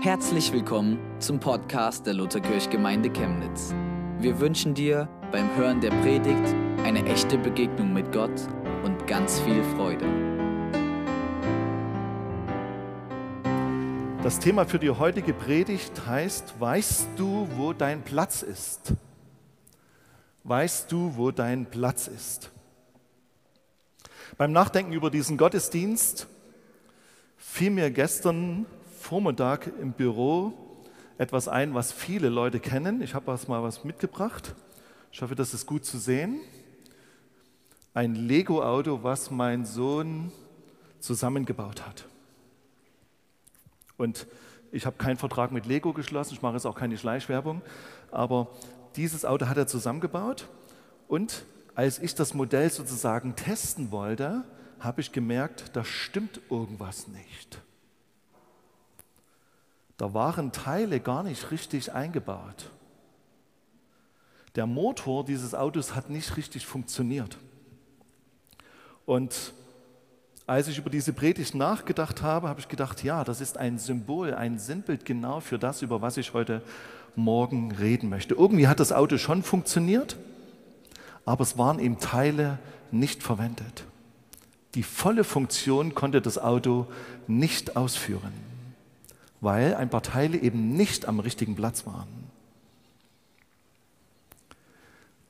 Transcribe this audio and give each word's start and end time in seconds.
Herzlich 0.00 0.52
willkommen 0.52 0.96
zum 1.18 1.40
Podcast 1.40 2.06
der 2.06 2.14
Lutherkirchgemeinde 2.14 3.10
Chemnitz. 3.10 3.74
Wir 4.20 4.38
wünschen 4.38 4.72
dir 4.72 5.08
beim 5.32 5.52
Hören 5.56 5.80
der 5.80 5.90
Predigt 5.90 6.54
eine 6.84 7.04
echte 7.04 7.36
Begegnung 7.36 7.92
mit 7.92 8.12
Gott 8.12 8.30
und 8.84 9.08
ganz 9.08 9.40
viel 9.40 9.60
Freude. 9.74 10.06
Das 14.22 14.38
Thema 14.38 14.66
für 14.66 14.78
die 14.78 14.90
heutige 14.90 15.34
Predigt 15.34 16.06
heißt, 16.06 16.60
weißt 16.60 17.08
du, 17.16 17.48
wo 17.56 17.72
dein 17.72 18.02
Platz 18.02 18.42
ist? 18.42 18.92
Weißt 20.44 20.92
du, 20.92 21.16
wo 21.16 21.32
dein 21.32 21.66
Platz 21.66 22.06
ist? 22.06 22.52
Beim 24.36 24.52
Nachdenken 24.52 24.92
über 24.92 25.10
diesen 25.10 25.36
Gottesdienst 25.36 26.28
fiel 27.36 27.70
mir 27.70 27.90
gestern 27.90 28.64
Vormittag 29.08 29.72
im 29.80 29.92
Büro 29.92 30.52
etwas 31.16 31.48
ein, 31.48 31.72
was 31.72 31.92
viele 31.92 32.28
Leute 32.28 32.60
kennen. 32.60 33.00
Ich 33.00 33.14
habe 33.14 33.34
mal 33.46 33.62
was 33.62 33.82
mitgebracht. 33.82 34.54
Ich 35.10 35.22
hoffe, 35.22 35.34
das 35.34 35.54
ist 35.54 35.64
gut 35.64 35.86
zu 35.86 35.96
sehen. 35.96 36.40
Ein 37.94 38.14
Lego-Auto, 38.14 39.02
was 39.02 39.30
mein 39.30 39.64
Sohn 39.64 40.30
zusammengebaut 41.00 41.86
hat. 41.86 42.04
Und 43.96 44.26
ich 44.72 44.84
habe 44.84 44.98
keinen 44.98 45.16
Vertrag 45.16 45.52
mit 45.52 45.64
Lego 45.64 45.94
geschlossen, 45.94 46.34
ich 46.34 46.42
mache 46.42 46.56
jetzt 46.56 46.66
auch 46.66 46.76
keine 46.76 46.98
Schleichwerbung, 46.98 47.62
aber 48.10 48.48
dieses 48.96 49.24
Auto 49.24 49.46
hat 49.46 49.56
er 49.56 49.66
zusammengebaut 49.66 50.48
und 51.08 51.46
als 51.74 51.98
ich 51.98 52.14
das 52.14 52.34
Modell 52.34 52.68
sozusagen 52.68 53.36
testen 53.36 53.90
wollte, 53.90 54.44
habe 54.80 55.00
ich 55.00 55.12
gemerkt, 55.12 55.70
da 55.72 55.82
stimmt 55.82 56.42
irgendwas 56.50 57.08
nicht. 57.08 57.62
Da 59.98 60.14
waren 60.14 60.52
Teile 60.52 61.00
gar 61.00 61.24
nicht 61.24 61.50
richtig 61.50 61.92
eingebaut. 61.92 62.70
Der 64.54 64.64
Motor 64.66 65.24
dieses 65.24 65.54
Autos 65.54 65.94
hat 65.94 66.08
nicht 66.08 66.36
richtig 66.36 66.66
funktioniert. 66.66 67.36
Und 69.04 69.52
als 70.46 70.68
ich 70.68 70.78
über 70.78 70.88
diese 70.88 71.12
Predigt 71.12 71.54
nachgedacht 71.54 72.22
habe, 72.22 72.48
habe 72.48 72.60
ich 72.60 72.68
gedacht, 72.68 73.02
ja, 73.02 73.24
das 73.24 73.40
ist 73.40 73.58
ein 73.58 73.78
Symbol, 73.78 74.34
ein 74.34 74.58
Sinnbild 74.58 75.04
genau 75.04 75.40
für 75.40 75.58
das, 75.58 75.82
über 75.82 76.00
was 76.00 76.16
ich 76.16 76.32
heute 76.32 76.62
Morgen 77.16 77.72
reden 77.72 78.08
möchte. 78.08 78.34
Irgendwie 78.34 78.68
hat 78.68 78.80
das 78.80 78.92
Auto 78.92 79.18
schon 79.18 79.42
funktioniert, 79.42 80.16
aber 81.24 81.42
es 81.42 81.58
waren 81.58 81.80
eben 81.80 81.98
Teile 81.98 82.60
nicht 82.92 83.24
verwendet. 83.24 83.84
Die 84.76 84.84
volle 84.84 85.24
Funktion 85.24 85.94
konnte 85.96 86.22
das 86.22 86.38
Auto 86.38 86.86
nicht 87.26 87.76
ausführen 87.76 88.47
weil 89.40 89.74
ein 89.74 89.90
paar 89.90 90.02
Teile 90.02 90.38
eben 90.38 90.72
nicht 90.72 91.06
am 91.06 91.20
richtigen 91.20 91.54
Platz 91.54 91.86
waren. 91.86 92.08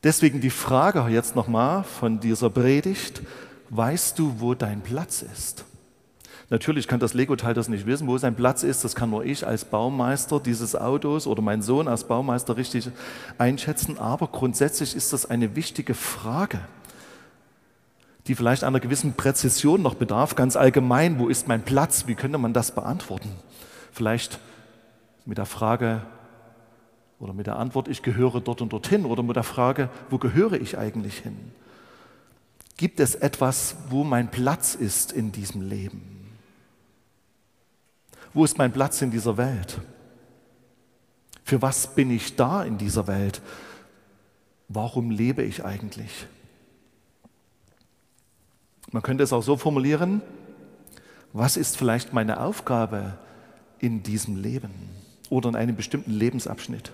Deswegen 0.05 0.41
die 0.41 0.51
Frage 0.51 1.05
jetzt 1.09 1.35
nochmal 1.35 1.83
von 1.83 2.21
dieser 2.21 2.51
Predigt, 2.51 3.23
weißt 3.71 4.19
du, 4.19 4.37
wo 4.39 4.55
dein 4.55 4.81
Platz 4.81 5.23
ist? 5.23 5.65
Natürlich 6.51 6.89
kann 6.89 6.99
das 6.99 7.13
Lego-Teil 7.13 7.53
das 7.53 7.69
nicht 7.69 7.85
wissen, 7.85 8.07
wo 8.07 8.17
sein 8.17 8.35
Platz 8.35 8.63
ist. 8.63 8.83
Das 8.83 8.95
kann 8.95 9.11
nur 9.11 9.25
ich 9.25 9.47
als 9.47 9.67
Baumeister 9.67 10.41
dieses 10.41 10.75
Autos 10.75 11.27
oder 11.27 11.43
mein 11.43 11.61
Sohn 11.61 11.89
als 11.89 12.05
Baumeister 12.05 12.57
richtig 12.57 12.89
einschätzen. 13.37 13.99
Aber 13.99 14.29
grundsätzlich 14.29 14.97
ist 14.97 15.13
das 15.13 15.29
eine 15.29 15.57
wichtige 15.57 15.93
Frage, 15.93 16.61
die 18.27 18.35
vielleicht 18.35 18.65
einer 18.65 18.81
gewissen 18.81 19.13
Präzision 19.13 19.83
noch 19.83 19.95
bedarf. 19.95 20.37
Ganz 20.37 20.57
allgemein, 20.57 21.19
wo 21.19 21.29
ist 21.29 21.49
mein 21.49 21.63
Platz? 21.63 22.07
Wie 22.07 22.15
könnte 22.15 22.39
man 22.39 22.55
das 22.55 22.71
beantworten? 22.75 23.31
Vielleicht 23.99 24.39
mit 25.27 25.39
der 25.39 25.45
Frage 25.45 26.03
oder 27.19 27.33
mit 27.33 27.49
der 27.49 27.57
Antwort, 27.57 27.89
ich 27.89 28.01
gehöre 28.01 28.41
dort 28.41 28.61
und 28.61 28.73
dorthin 28.73 29.05
oder 29.05 29.25
mit 29.25 29.35
der 29.35 29.43
Frage, 29.43 29.91
wo 30.09 30.19
gehöre 30.19 30.53
ich 30.53 30.79
eigentlich 30.79 31.19
hin? 31.19 31.51
Gibt 32.77 33.01
es 33.01 33.17
etwas, 33.17 33.75
wo 33.89 34.05
mein 34.05 34.31
Platz 34.31 34.77
ist 34.77 35.11
in 35.11 35.33
diesem 35.33 35.63
Leben? 35.63 36.31
Wo 38.33 38.45
ist 38.45 38.57
mein 38.57 38.71
Platz 38.71 39.03
in 39.03 39.11
dieser 39.11 39.37
Welt? 39.37 39.81
Für 41.43 41.61
was 41.61 41.93
bin 41.97 42.13
ich 42.13 42.37
da 42.37 42.63
in 42.63 42.79
dieser 42.79 43.09
Welt? 43.09 43.43
Warum 44.69 45.11
lebe 45.11 45.43
ich 45.43 45.65
eigentlich? 45.65 46.29
Man 48.93 49.03
könnte 49.03 49.25
es 49.25 49.33
auch 49.33 49.43
so 49.43 49.57
formulieren, 49.57 50.23
was 51.33 51.57
ist 51.57 51.77
vielleicht 51.77 52.13
meine 52.13 52.39
Aufgabe 52.39 53.19
in 53.81 54.03
diesem 54.03 54.37
Leben 54.37 54.71
oder 55.31 55.49
in 55.49 55.57
einem 55.57 55.77
bestimmten 55.77 56.13
Lebensabschnitt. 56.13 56.93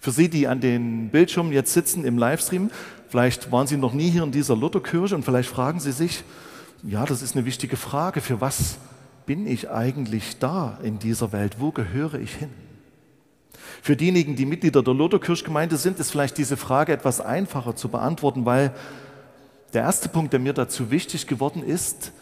Für 0.00 0.10
Sie, 0.10 0.28
die 0.28 0.48
an 0.48 0.60
den 0.60 1.10
Bildschirmen 1.10 1.52
jetzt 1.52 1.72
sitzen 1.72 2.04
im 2.04 2.18
Livestream, 2.18 2.70
vielleicht 3.08 3.52
waren 3.52 3.66
Sie 3.66 3.76
noch 3.76 3.92
nie 3.92 4.10
hier 4.10 4.24
in 4.24 4.32
dieser 4.32 4.56
Lutherkirche 4.56 5.14
und 5.14 5.24
vielleicht 5.24 5.48
fragen 5.48 5.80
Sie 5.80 5.92
sich, 5.92 6.24
ja, 6.82 7.06
das 7.06 7.22
ist 7.22 7.36
eine 7.36 7.44
wichtige 7.44 7.76
Frage, 7.76 8.20
für 8.20 8.40
was 8.40 8.78
bin 9.26 9.46
ich 9.46 9.70
eigentlich 9.70 10.38
da 10.38 10.78
in 10.82 10.98
dieser 10.98 11.30
Welt? 11.32 11.56
Wo 11.60 11.70
gehöre 11.70 12.14
ich 12.14 12.34
hin? 12.34 12.50
Für 13.80 13.96
diejenigen, 13.96 14.36
die 14.36 14.46
Mitglieder 14.46 14.82
der 14.82 14.94
Lutherkirchgemeinde 14.94 15.76
sind, 15.76 16.00
ist 16.00 16.10
vielleicht 16.10 16.36
diese 16.38 16.56
Frage 16.56 16.92
etwas 16.92 17.20
einfacher 17.20 17.76
zu 17.76 17.88
beantworten, 17.88 18.44
weil 18.44 18.74
der 19.72 19.82
erste 19.82 20.08
Punkt, 20.08 20.32
der 20.32 20.40
mir 20.40 20.52
dazu 20.52 20.90
wichtig 20.90 21.26
geworden 21.26 21.62
ist, 21.62 22.12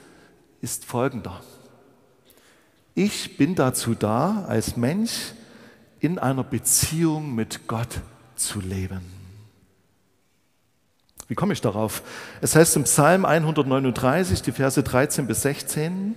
ist 0.61 0.85
folgender. 0.85 1.41
Ich 3.03 3.39
bin 3.39 3.55
dazu 3.55 3.95
da, 3.95 4.45
als 4.47 4.77
Mensch 4.77 5.33
in 6.01 6.19
einer 6.19 6.45
Beziehung 6.45 7.35
mit 7.35 7.67
Gott 7.67 8.03
zu 8.37 8.61
leben. 8.61 9.01
Wie 11.27 11.35
komme 11.35 11.55
ich 11.55 11.63
darauf? 11.63 12.03
Es 12.43 12.55
heißt 12.55 12.77
im 12.77 12.85
Psalm 12.85 13.25
139, 13.25 14.43
die 14.43 14.53
Verse 14.53 14.83
13 14.83 15.27
bis 15.27 15.41
16, 15.41 16.15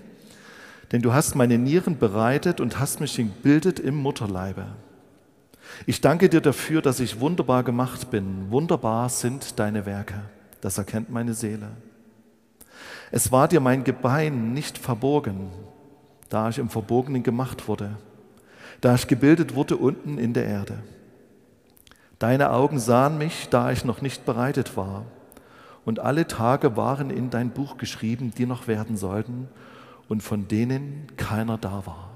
denn 0.91 1.01
du 1.01 1.13
hast 1.13 1.35
meine 1.35 1.57
Nieren 1.57 1.99
bereitet 1.99 2.59
und 2.59 2.79
hast 2.79 2.99
mich 2.99 3.15
gebildet 3.15 3.79
im 3.79 3.95
Mutterleibe. 3.95 4.65
Ich 5.85 6.01
danke 6.01 6.27
dir 6.27 6.41
dafür, 6.41 6.81
dass 6.81 6.99
ich 6.99 7.21
wunderbar 7.21 7.63
gemacht 7.63 8.11
bin. 8.11 8.51
Wunderbar 8.51 9.07
sind 9.07 9.57
deine 9.57 9.85
Werke. 9.85 10.19
Das 10.59 10.77
erkennt 10.77 11.09
meine 11.09 11.33
Seele. 11.33 11.69
Es 13.09 13.31
war 13.31 13.47
dir 13.47 13.61
mein 13.61 13.85
Gebein 13.85 14.53
nicht 14.53 14.77
verborgen, 14.77 15.49
da 16.33 16.49
ich 16.49 16.57
im 16.57 16.69
Verborgenen 16.69 17.21
gemacht 17.21 17.67
wurde, 17.67 17.95
da 18.81 18.95
ich 18.95 19.07
gebildet 19.07 19.53
wurde 19.53 19.77
unten 19.77 20.17
in 20.17 20.33
der 20.33 20.45
Erde. 20.45 20.79
Deine 22.17 22.49
Augen 22.49 22.79
sahen 22.79 23.19
mich, 23.19 23.49
da 23.49 23.71
ich 23.71 23.85
noch 23.85 24.01
nicht 24.01 24.25
bereitet 24.25 24.75
war, 24.75 25.05
und 25.85 25.99
alle 25.99 26.25
Tage 26.25 26.75
waren 26.75 27.11
in 27.11 27.29
dein 27.29 27.51
Buch 27.51 27.77
geschrieben, 27.77 28.33
die 28.35 28.47
noch 28.47 28.67
werden 28.67 28.97
sollten, 28.97 29.47
und 30.09 30.23
von 30.23 30.47
denen 30.47 31.05
keiner 31.17 31.59
da 31.59 31.85
war. 31.85 32.09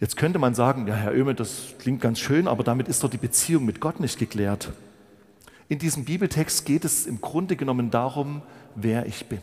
Jetzt 0.00 0.16
könnte 0.16 0.40
man 0.40 0.56
sagen, 0.56 0.88
ja, 0.88 0.94
Herr 0.94 1.12
Oehme, 1.12 1.36
das 1.36 1.74
klingt 1.78 2.00
ganz 2.00 2.18
schön, 2.18 2.48
aber 2.48 2.64
damit 2.64 2.88
ist 2.88 3.04
doch 3.04 3.10
die 3.10 3.16
Beziehung 3.16 3.64
mit 3.64 3.80
Gott 3.80 4.00
nicht 4.00 4.18
geklärt. 4.18 4.72
In 5.68 5.78
diesem 5.78 6.04
Bibeltext 6.04 6.66
geht 6.66 6.84
es 6.84 7.06
im 7.06 7.20
Grunde 7.20 7.54
genommen 7.54 7.92
darum, 7.92 8.42
wer 8.74 9.06
ich 9.06 9.26
bin. 9.26 9.40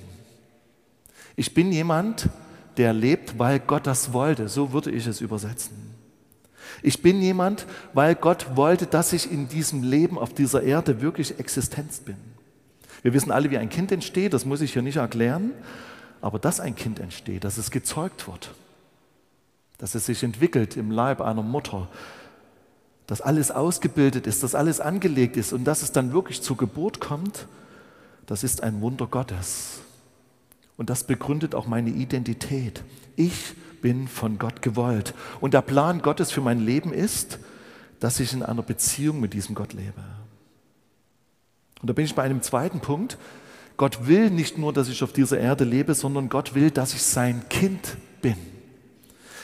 Ich 1.36 1.53
bin 1.53 1.72
jemand, 1.72 2.30
der 2.78 2.94
lebt, 2.94 3.38
weil 3.40 3.59
Gott 3.59 3.88
das 3.88 4.14
wollte. 4.14 4.47
So 4.47 4.74
würde 4.74 4.92
ich 4.92 5.08
es 5.08 5.22
übersetzen. 5.22 5.92
Ich 6.84 7.02
bin 7.02 7.22
jemand, 7.22 7.66
weil 7.94 8.16
Gott 8.16 8.56
wollte, 8.56 8.88
dass 8.88 9.14
ich 9.14 9.31
in 9.31 9.47
diesem 9.47 9.84
Leben 9.84 10.18
auf 10.18 10.34
dieser 10.34 10.64
Erde 10.64 11.02
wirklich 11.02 11.40
Existenz 11.40 12.00
bin. 12.00 12.18
Wir 13.02 13.14
wissen 13.14 13.31
alle, 13.31 13.50
wie 13.52 13.58
ein 13.58 13.69
Kind 13.69 13.92
entsteht, 13.92 14.34
das 14.34 14.46
muss 14.46 14.62
ich 14.62 14.74
hier 14.74 14.81
nicht 14.81 14.97
erklären, 14.97 15.52
aber 16.22 16.40
dass 16.40 16.59
ein 16.59 16.75
Kind 16.75 17.00
entsteht, 17.00 17.44
dass 17.44 17.57
es 17.57 17.72
gezeugt 17.72 18.28
wird, 18.28 18.51
dass 19.80 19.95
es 19.95 20.06
sich 20.06 20.24
entwickelt 20.24 20.78
im 20.78 20.92
Leib 20.92 21.19
einer 21.19 21.42
Mutter, 21.42 21.88
dass 23.07 23.22
alles 23.22 23.51
ausgebildet 23.51 24.28
ist, 24.28 24.44
dass 24.44 24.56
alles 24.56 24.80
angelegt 24.80 25.36
ist 25.36 25.51
und 25.51 25.66
dass 25.66 25.81
es 25.81 25.92
dann 25.92 26.13
wirklich 26.13 26.42
zur 26.42 26.57
Geburt 26.57 27.00
kommt, 27.00 27.48
das 28.28 28.44
ist 28.44 28.63
ein 28.63 28.81
Wunder 28.81 29.07
Gottes. 29.07 29.80
Und 30.81 30.89
das 30.89 31.04
begründet 31.04 31.54
auch 31.54 31.68
meine 31.68 31.92
Identität. 31.92 32.81
Ich 33.16 33.54
bin 33.83 34.07
von 34.07 34.39
Gott 34.39 34.63
gewollt. 34.63 35.13
Und 35.39 35.54
der 35.54 35.62
Plan 35.62 36.01
Gottes 36.01 36.31
für 36.31 36.42
mein 36.42 36.60
Leben 36.60 36.92
ist, 36.92 37.38
dass 38.00 38.19
ich 38.19 38.33
in 38.33 38.42
einer 38.42 38.63
Beziehung 38.63 39.19
mit 39.19 39.36
diesem 39.36 39.54
Gott 39.54 39.74
lebe. 39.74 40.01
Und 41.81 41.88
da 41.88 41.94
bin 41.94 42.04
ich 42.04 42.16
bei 42.16 42.24
einem 42.24 42.42
zweiten 42.42 42.80
Punkt. 42.80 43.19
Gott 43.78 44.07
will 44.07 44.31
nicht 44.31 44.57
nur, 44.57 44.74
dass 44.74 44.89
ich 44.89 45.04
auf 45.04 45.13
dieser 45.13 45.38
Erde 45.38 45.66
lebe, 45.66 45.94
sondern 45.94 46.30
Gott 46.30 46.56
will, 46.56 46.72
dass 46.72 46.95
ich 46.95 47.04
sein 47.04 47.44
Kind 47.48 47.95
bin. 48.24 48.38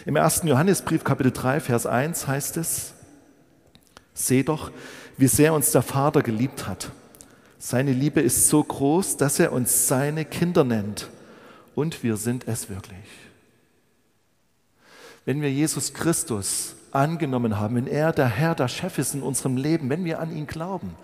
Im 0.07 0.18
1. 0.18 0.42
Johannesbrief 0.44 1.04
Kapitel 1.04 1.31
3, 1.31 1.60
Vers 1.60 1.86
1 1.86 2.25
heißt 2.25 2.57
es, 2.57 2.95
Seh 4.16 4.42
doch, 4.42 4.72
wie 5.18 5.28
sehr 5.28 5.54
uns 5.54 5.69
der 5.69 5.84
Vater 5.84 6.24
geliebt 6.24 6.68
hat. 6.68 6.89
Seine 7.60 7.92
Liebe 7.92 8.22
ist 8.22 8.50
so 8.50 8.63
groß, 8.63 9.18
dass 9.18 9.38
er 9.38 9.51
uns 9.51 9.88
seine 9.88 10.25
Kinder 10.25 10.63
nennt. 10.63 11.12
Und 11.77 12.01
wir 12.01 12.18
sind 12.18 12.47
es 12.47 12.69
wirklich. 12.69 13.06
Wenn 15.25 15.44
wir 15.44 15.51
Jesus 15.51 15.94
Christus 15.94 16.75
angenommen 16.91 17.59
haben, 17.59 17.75
wenn 17.75 17.85
er 17.85 18.12
der 18.13 18.25
Herr, 18.25 18.56
der 18.56 18.68
Chef 18.68 18.97
ist 18.97 19.13
in 19.13 19.21
unserem 19.21 19.57
Leben, 19.57 19.88
wenn 19.91 20.03
wir 20.03 20.19
an 20.19 20.35
ihn 20.35 20.47
glauben, 20.47 20.95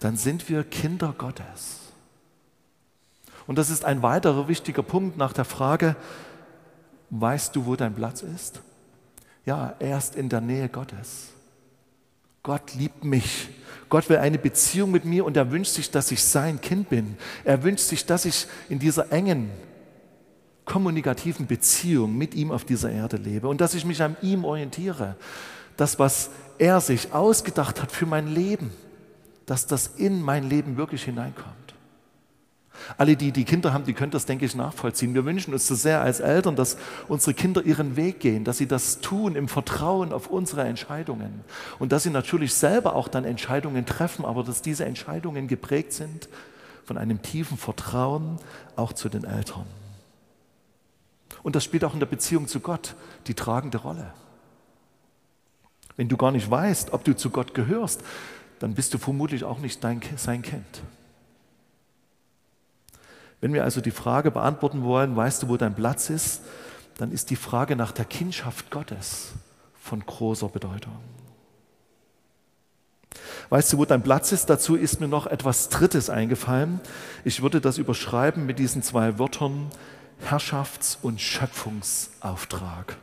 dann 0.00 0.16
sind 0.16 0.48
wir 0.48 0.64
Kinder 0.64 1.14
Gottes. 1.16 1.92
Und 3.46 3.56
das 3.56 3.70
ist 3.70 3.84
ein 3.84 4.02
weiterer 4.02 4.48
wichtiger 4.48 4.82
Punkt 4.82 5.16
nach 5.16 5.32
der 5.32 5.44
Frage, 5.44 5.94
weißt 7.10 7.54
du, 7.54 7.66
wo 7.66 7.76
dein 7.76 7.94
Platz 7.94 8.22
ist? 8.22 8.62
Ja, 9.46 9.76
er 9.78 9.96
ist 9.96 10.16
in 10.16 10.28
der 10.28 10.40
Nähe 10.40 10.68
Gottes. 10.68 11.28
Gott 12.42 12.74
liebt 12.74 13.04
mich. 13.04 13.50
Gott 13.88 14.08
will 14.08 14.16
eine 14.16 14.38
Beziehung 14.38 14.90
mit 14.90 15.04
mir 15.04 15.24
und 15.24 15.36
er 15.36 15.52
wünscht 15.52 15.74
sich, 15.74 15.88
dass 15.92 16.10
ich 16.10 16.24
sein 16.24 16.60
Kind 16.60 16.88
bin. 16.88 17.16
Er 17.44 17.62
wünscht 17.62 17.84
sich, 17.84 18.06
dass 18.06 18.24
ich 18.24 18.48
in 18.68 18.80
dieser 18.80 19.12
engen, 19.12 19.50
kommunikativen 20.64 21.46
Beziehung 21.46 22.16
mit 22.16 22.34
ihm 22.34 22.50
auf 22.50 22.64
dieser 22.64 22.90
Erde 22.90 23.16
lebe 23.16 23.48
und 23.48 23.60
dass 23.60 23.74
ich 23.74 23.84
mich 23.84 24.02
an 24.02 24.16
ihm 24.22 24.44
orientiere. 24.44 25.16
Das, 25.76 25.98
was 25.98 26.30
er 26.58 26.80
sich 26.80 27.12
ausgedacht 27.12 27.82
hat 27.82 27.90
für 27.90 28.06
mein 28.06 28.28
Leben, 28.28 28.70
dass 29.46 29.66
das 29.66 29.88
in 29.96 30.20
mein 30.22 30.48
Leben 30.48 30.76
wirklich 30.76 31.02
hineinkommt. 31.02 31.56
Alle, 32.96 33.16
die 33.16 33.32
die 33.32 33.44
Kinder 33.44 33.72
haben, 33.72 33.84
die 33.84 33.92
können 33.92 34.10
das, 34.10 34.26
denke 34.26 34.44
ich, 34.44 34.54
nachvollziehen. 34.54 35.14
Wir 35.14 35.24
wünschen 35.24 35.52
uns 35.52 35.66
so 35.66 35.74
sehr 35.74 36.00
als 36.00 36.20
Eltern, 36.20 36.56
dass 36.56 36.76
unsere 37.08 37.34
Kinder 37.34 37.64
ihren 37.64 37.96
Weg 37.96 38.20
gehen, 38.20 38.44
dass 38.44 38.58
sie 38.58 38.66
das 38.66 39.00
tun 39.00 39.36
im 39.36 39.48
Vertrauen 39.48 40.12
auf 40.12 40.28
unsere 40.28 40.64
Entscheidungen 40.64 41.40
und 41.78 41.92
dass 41.92 42.04
sie 42.04 42.10
natürlich 42.10 42.54
selber 42.54 42.94
auch 42.94 43.08
dann 43.08 43.24
Entscheidungen 43.24 43.86
treffen, 43.86 44.24
aber 44.24 44.44
dass 44.44 44.62
diese 44.62 44.84
Entscheidungen 44.84 45.48
geprägt 45.48 45.92
sind 45.92 46.28
von 46.84 46.96
einem 46.98 47.22
tiefen 47.22 47.56
Vertrauen 47.56 48.38
auch 48.76 48.92
zu 48.92 49.08
den 49.08 49.24
Eltern. 49.24 49.66
Und 51.42 51.56
das 51.56 51.64
spielt 51.64 51.84
auch 51.84 51.94
in 51.94 52.00
der 52.00 52.06
Beziehung 52.06 52.48
zu 52.48 52.60
Gott 52.60 52.94
die 53.26 53.34
tragende 53.34 53.78
Rolle. 53.78 54.12
Wenn 55.96 56.08
du 56.08 56.16
gar 56.16 56.32
nicht 56.32 56.50
weißt, 56.50 56.92
ob 56.92 57.04
du 57.04 57.14
zu 57.14 57.30
Gott 57.30 57.54
gehörst, 57.54 58.02
dann 58.58 58.74
bist 58.74 58.94
du 58.94 58.98
vermutlich 58.98 59.44
auch 59.44 59.58
nicht 59.58 59.82
dein, 59.82 60.00
sein 60.16 60.42
Kind. 60.42 60.82
Wenn 63.40 63.54
wir 63.54 63.64
also 63.64 63.80
die 63.80 63.90
Frage 63.90 64.30
beantworten 64.30 64.84
wollen, 64.84 65.16
weißt 65.16 65.42
du, 65.42 65.48
wo 65.48 65.56
dein 65.56 65.74
Platz 65.74 66.10
ist, 66.10 66.42
dann 66.98 67.10
ist 67.10 67.30
die 67.30 67.36
Frage 67.36 67.76
nach 67.76 67.92
der 67.92 68.04
Kindschaft 68.04 68.70
Gottes 68.70 69.32
von 69.80 70.04
großer 70.04 70.48
Bedeutung. 70.48 70.96
Weißt 73.48 73.72
du, 73.72 73.78
wo 73.78 73.84
dein 73.84 74.02
Platz 74.02 74.32
ist? 74.32 74.46
Dazu 74.50 74.76
ist 74.76 75.00
mir 75.00 75.08
noch 75.08 75.26
etwas 75.26 75.70
Drittes 75.70 76.10
eingefallen. 76.10 76.80
Ich 77.24 77.42
würde 77.42 77.60
das 77.60 77.78
überschreiben 77.78 78.46
mit 78.46 78.58
diesen 78.58 78.82
zwei 78.82 79.18
Wörtern 79.18 79.70
Herrschafts- 80.24 80.98
und 81.00 81.20
Schöpfungsauftrag. 81.20 82.96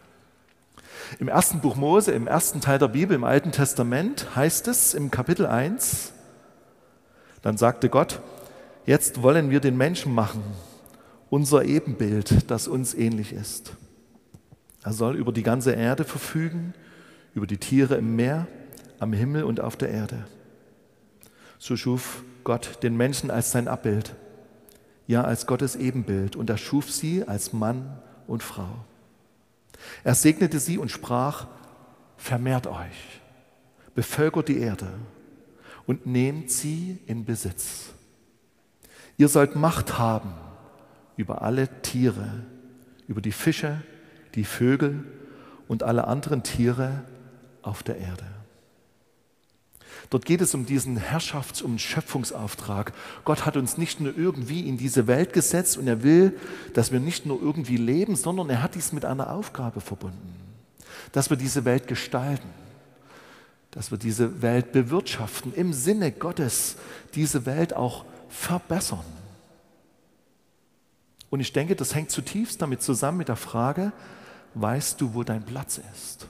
Im 1.20 1.28
ersten 1.28 1.62
Buch 1.62 1.76
Mose, 1.76 2.12
im 2.12 2.28
ersten 2.28 2.62
Teil 2.62 2.80
der 2.80 2.90
Bibel, 2.90 3.16
im 3.16 3.24
Alten 3.24 3.52
Testament, 3.52 4.36
heißt 4.36 4.68
es 4.68 4.94
im 4.94 5.12
Kapitel 5.12 5.46
1, 5.46 6.14
dann 7.42 7.58
sagte 7.58 7.90
Gott, 7.90 8.22
Jetzt 8.86 9.22
wollen 9.22 9.50
wir 9.52 9.60
den 9.60 9.76
Menschen 9.76 10.14
machen, 10.14 10.42
unser 11.30 11.66
Ebenbild, 11.66 12.50
das 12.50 12.70
uns 12.70 12.94
ähnlich 12.94 13.34
ist. 13.34 13.74
Er 14.82 14.94
soll 14.94 15.18
über 15.18 15.34
die 15.34 15.44
ganze 15.44 15.74
Erde 15.74 16.06
verfügen, 16.06 16.74
über 17.34 17.48
die 17.48 17.58
Tiere 17.58 17.96
im 17.96 18.16
Meer, 18.16 18.48
am 19.00 19.12
Himmel 19.12 19.44
und 19.44 19.60
auf 19.60 19.76
der 19.76 19.90
Erde. 19.90 20.26
So 21.60 21.76
schuf 21.76 22.24
Gott 22.46 22.82
den 22.82 22.96
Menschen 22.96 23.30
als 23.30 23.52
sein 23.52 23.68
Abbild, 23.68 24.16
ja 25.08 25.24
als 25.24 25.48
Gottes 25.48 25.76
Ebenbild, 25.76 26.36
und 26.36 26.50
er 26.50 26.58
schuf 26.58 26.92
sie 26.92 27.28
als 27.28 27.54
Mann 27.54 28.00
und 28.28 28.44
Frau. 28.44 28.86
Er 30.04 30.16
segnete 30.16 30.60
sie 30.60 30.78
und 30.78 30.92
sprach, 30.92 31.48
vermehrt 32.18 32.68
euch, 32.68 33.22
bevölkert 33.96 34.50
die 34.50 34.60
Erde 34.60 34.90
und 35.86 36.06
nehmt 36.06 36.52
sie 36.52 37.00
in 37.08 37.26
Besitz. 37.26 37.94
Ihr 39.18 39.30
sollt 39.30 39.56
Macht 39.56 39.98
haben 39.98 40.34
über 41.16 41.42
alle 41.42 41.82
Tiere, 41.82 42.44
über 43.08 43.22
die 43.22 43.32
Fische, 43.32 43.82
die 44.36 44.44
Vögel 44.44 45.04
und 45.68 45.84
alle 45.84 46.08
anderen 46.08 46.44
Tiere 46.44 47.04
auf 47.62 47.82
der 47.82 47.98
Erde. 47.98 48.26
Dort 50.10 50.26
geht 50.26 50.42
es 50.42 50.54
um 50.54 50.66
diesen 50.66 50.98
Herrschafts- 50.98 51.62
und 51.62 51.80
Schöpfungsauftrag. 51.82 52.94
Gott 53.26 53.46
hat 53.46 53.58
uns 53.58 53.78
nicht 53.78 54.00
nur 54.00 54.18
irgendwie 54.18 54.68
in 54.68 54.78
diese 54.78 55.08
Welt 55.08 55.34
gesetzt 55.34 55.78
und 55.78 55.88
er 55.88 56.04
will, 56.04 56.40
dass 56.74 56.92
wir 56.92 57.00
nicht 57.00 57.26
nur 57.26 57.42
irgendwie 57.42 57.78
leben, 57.78 58.16
sondern 58.16 58.50
er 58.50 58.62
hat 58.62 58.76
dies 58.76 58.94
mit 58.94 59.04
einer 59.04 59.32
Aufgabe 59.32 59.82
verbunden, 59.82 60.36
dass 61.12 61.30
wir 61.30 61.38
diese 61.38 61.66
Welt 61.66 61.88
gestalten, 61.88 62.48
dass 63.72 63.92
wir 63.92 63.98
diese 63.98 64.42
Welt 64.42 64.72
bewirtschaften, 64.72 65.54
im 65.54 65.74
Sinne 65.74 66.12
Gottes 66.12 66.78
diese 67.14 67.46
Welt 67.46 67.76
auch 67.76 68.06
verbessern. 68.30 69.04
Und 71.30 71.42
ich 71.42 71.52
denke, 71.52 71.76
das 71.76 71.94
hängt 71.94 72.12
zutiefst 72.12 72.62
damit 72.62 72.82
zusammen 72.82 73.18
mit 73.18 73.28
der 73.28 73.36
Frage, 73.36 73.92
weißt 74.54 75.02
du, 75.02 75.14
wo 75.14 75.24
dein 75.24 75.44
Platz 75.44 75.82
ist? 75.94 76.28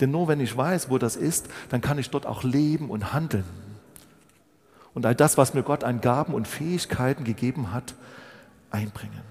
Denn 0.00 0.10
nur 0.10 0.28
wenn 0.28 0.40
ich 0.40 0.56
weiß, 0.56 0.90
wo 0.90 0.98
das 0.98 1.16
ist, 1.16 1.48
dann 1.70 1.80
kann 1.80 1.98
ich 1.98 2.10
dort 2.10 2.26
auch 2.26 2.42
leben 2.42 2.90
und 2.90 3.12
handeln. 3.12 3.44
Und 4.94 5.06
all 5.06 5.14
das, 5.14 5.36
was 5.36 5.54
mir 5.54 5.62
Gott 5.62 5.84
an 5.84 6.00
Gaben 6.00 6.34
und 6.34 6.48
Fähigkeiten 6.48 7.24
gegeben 7.24 7.72
hat, 7.72 7.94
einbringen. 8.70 9.22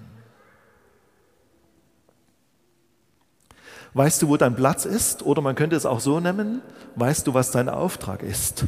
Weißt 3.94 4.20
du, 4.20 4.28
wo 4.28 4.36
dein 4.36 4.54
Platz 4.54 4.84
ist? 4.84 5.22
Oder 5.22 5.40
man 5.40 5.54
könnte 5.54 5.74
es 5.74 5.86
auch 5.86 6.00
so 6.00 6.20
nennen, 6.20 6.60
weißt 6.96 7.26
du, 7.26 7.34
was 7.34 7.50
dein 7.50 7.68
Auftrag 7.68 8.22
ist? 8.22 8.66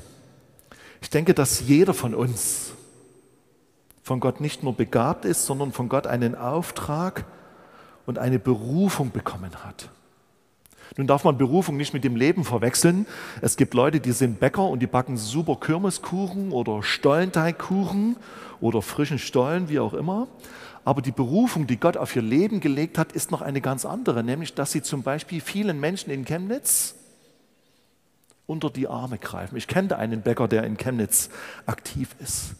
Ich 1.00 1.10
denke, 1.10 1.34
dass 1.34 1.60
jeder 1.60 1.94
von 1.94 2.14
uns 2.14 2.72
von 4.02 4.20
Gott 4.20 4.40
nicht 4.40 4.62
nur 4.62 4.74
begabt 4.74 5.26
ist, 5.26 5.44
sondern 5.44 5.70
von 5.72 5.88
Gott 5.90 6.06
einen 6.06 6.34
Auftrag 6.34 7.26
und 8.06 8.18
eine 8.18 8.38
Berufung 8.38 9.10
bekommen 9.10 9.52
hat. 9.64 9.90
Nun 10.96 11.06
darf 11.06 11.24
man 11.24 11.38
Berufung 11.38 11.76
nicht 11.76 11.94
mit 11.94 12.04
dem 12.04 12.16
Leben 12.16 12.44
verwechseln. 12.44 13.06
Es 13.40 13.56
gibt 13.56 13.74
Leute, 13.74 14.00
die 14.00 14.12
sind 14.12 14.40
Bäcker 14.40 14.68
und 14.68 14.80
die 14.80 14.86
backen 14.86 15.16
super 15.16 15.56
Kirmeskuchen 15.56 16.52
oder 16.52 16.82
Stollenteigkuchen 16.82 18.16
oder 18.60 18.82
frischen 18.82 19.18
Stollen, 19.18 19.68
wie 19.68 19.78
auch 19.78 19.94
immer. 19.94 20.28
Aber 20.84 21.02
die 21.02 21.12
Berufung, 21.12 21.66
die 21.66 21.78
Gott 21.78 21.96
auf 21.96 22.16
ihr 22.16 22.22
Leben 22.22 22.60
gelegt 22.60 22.98
hat, 22.98 23.12
ist 23.12 23.30
noch 23.30 23.42
eine 23.42 23.60
ganz 23.60 23.84
andere, 23.84 24.24
nämlich 24.24 24.54
dass 24.54 24.72
sie 24.72 24.82
zum 24.82 25.02
Beispiel 25.02 25.40
vielen 25.40 25.80
Menschen 25.80 26.10
in 26.10 26.24
Chemnitz 26.24 26.94
unter 28.46 28.70
die 28.70 28.88
Arme 28.88 29.18
greifen. 29.18 29.56
Ich 29.56 29.66
kenne 29.66 29.96
einen 29.96 30.22
Bäcker, 30.22 30.48
der 30.48 30.64
in 30.64 30.78
Chemnitz 30.78 31.28
aktiv 31.66 32.16
ist 32.20 32.54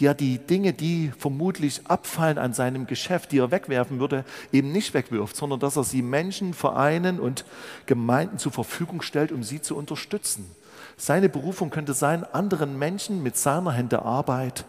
der 0.00 0.14
die 0.14 0.38
Dinge, 0.38 0.72
die 0.72 1.12
vermutlich 1.18 1.86
abfallen 1.86 2.38
an 2.38 2.52
seinem 2.52 2.86
Geschäft, 2.86 3.32
die 3.32 3.38
er 3.38 3.50
wegwerfen 3.50 3.98
würde, 3.98 4.24
eben 4.52 4.72
nicht 4.72 4.94
wegwirft, 4.94 5.36
sondern 5.36 5.60
dass 5.60 5.76
er 5.76 5.84
sie 5.84 6.02
Menschen, 6.02 6.52
Vereinen 6.52 7.18
und 7.18 7.44
Gemeinden 7.86 8.38
zur 8.38 8.52
Verfügung 8.52 9.02
stellt, 9.02 9.32
um 9.32 9.42
sie 9.42 9.62
zu 9.62 9.76
unterstützen. 9.76 10.50
Seine 10.96 11.28
Berufung 11.28 11.70
könnte 11.70 11.94
sein, 11.94 12.24
anderen 12.24 12.78
Menschen 12.78 13.22
mit 13.22 13.36
seiner 13.36 13.72
Hände 13.72 14.02
Arbeit 14.02 14.64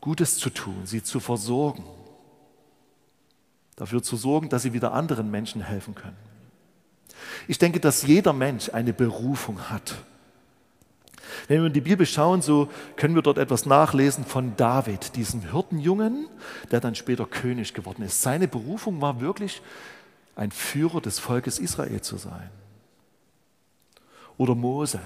Gutes 0.00 0.36
zu 0.36 0.50
tun, 0.50 0.82
sie 0.84 1.02
zu 1.02 1.18
versorgen, 1.18 1.84
dafür 3.76 4.02
zu 4.02 4.16
sorgen, 4.16 4.50
dass 4.50 4.62
sie 4.62 4.74
wieder 4.74 4.92
anderen 4.92 5.30
Menschen 5.30 5.62
helfen 5.62 5.94
können. 5.94 6.16
Ich 7.48 7.58
denke, 7.58 7.80
dass 7.80 8.02
jeder 8.02 8.32
Mensch 8.32 8.68
eine 8.70 8.92
Berufung 8.92 9.70
hat. 9.70 9.94
Wenn 11.48 11.60
wir 11.60 11.66
in 11.66 11.72
die 11.72 11.80
Bibel 11.80 12.06
schauen, 12.06 12.42
so 12.42 12.68
können 12.96 13.14
wir 13.14 13.22
dort 13.22 13.38
etwas 13.38 13.66
nachlesen 13.66 14.24
von 14.24 14.56
David, 14.56 15.16
diesem 15.16 15.42
Hirtenjungen, 15.50 16.26
der 16.70 16.80
dann 16.80 16.94
später 16.94 17.26
König 17.26 17.74
geworden 17.74 18.02
ist. 18.02 18.22
Seine 18.22 18.48
Berufung 18.48 19.00
war 19.00 19.20
wirklich, 19.20 19.62
ein 20.36 20.50
Führer 20.50 21.00
des 21.00 21.18
Volkes 21.18 21.58
Israel 21.58 22.00
zu 22.00 22.16
sein. 22.16 22.50
Oder 24.36 24.54
Mose, 24.54 25.00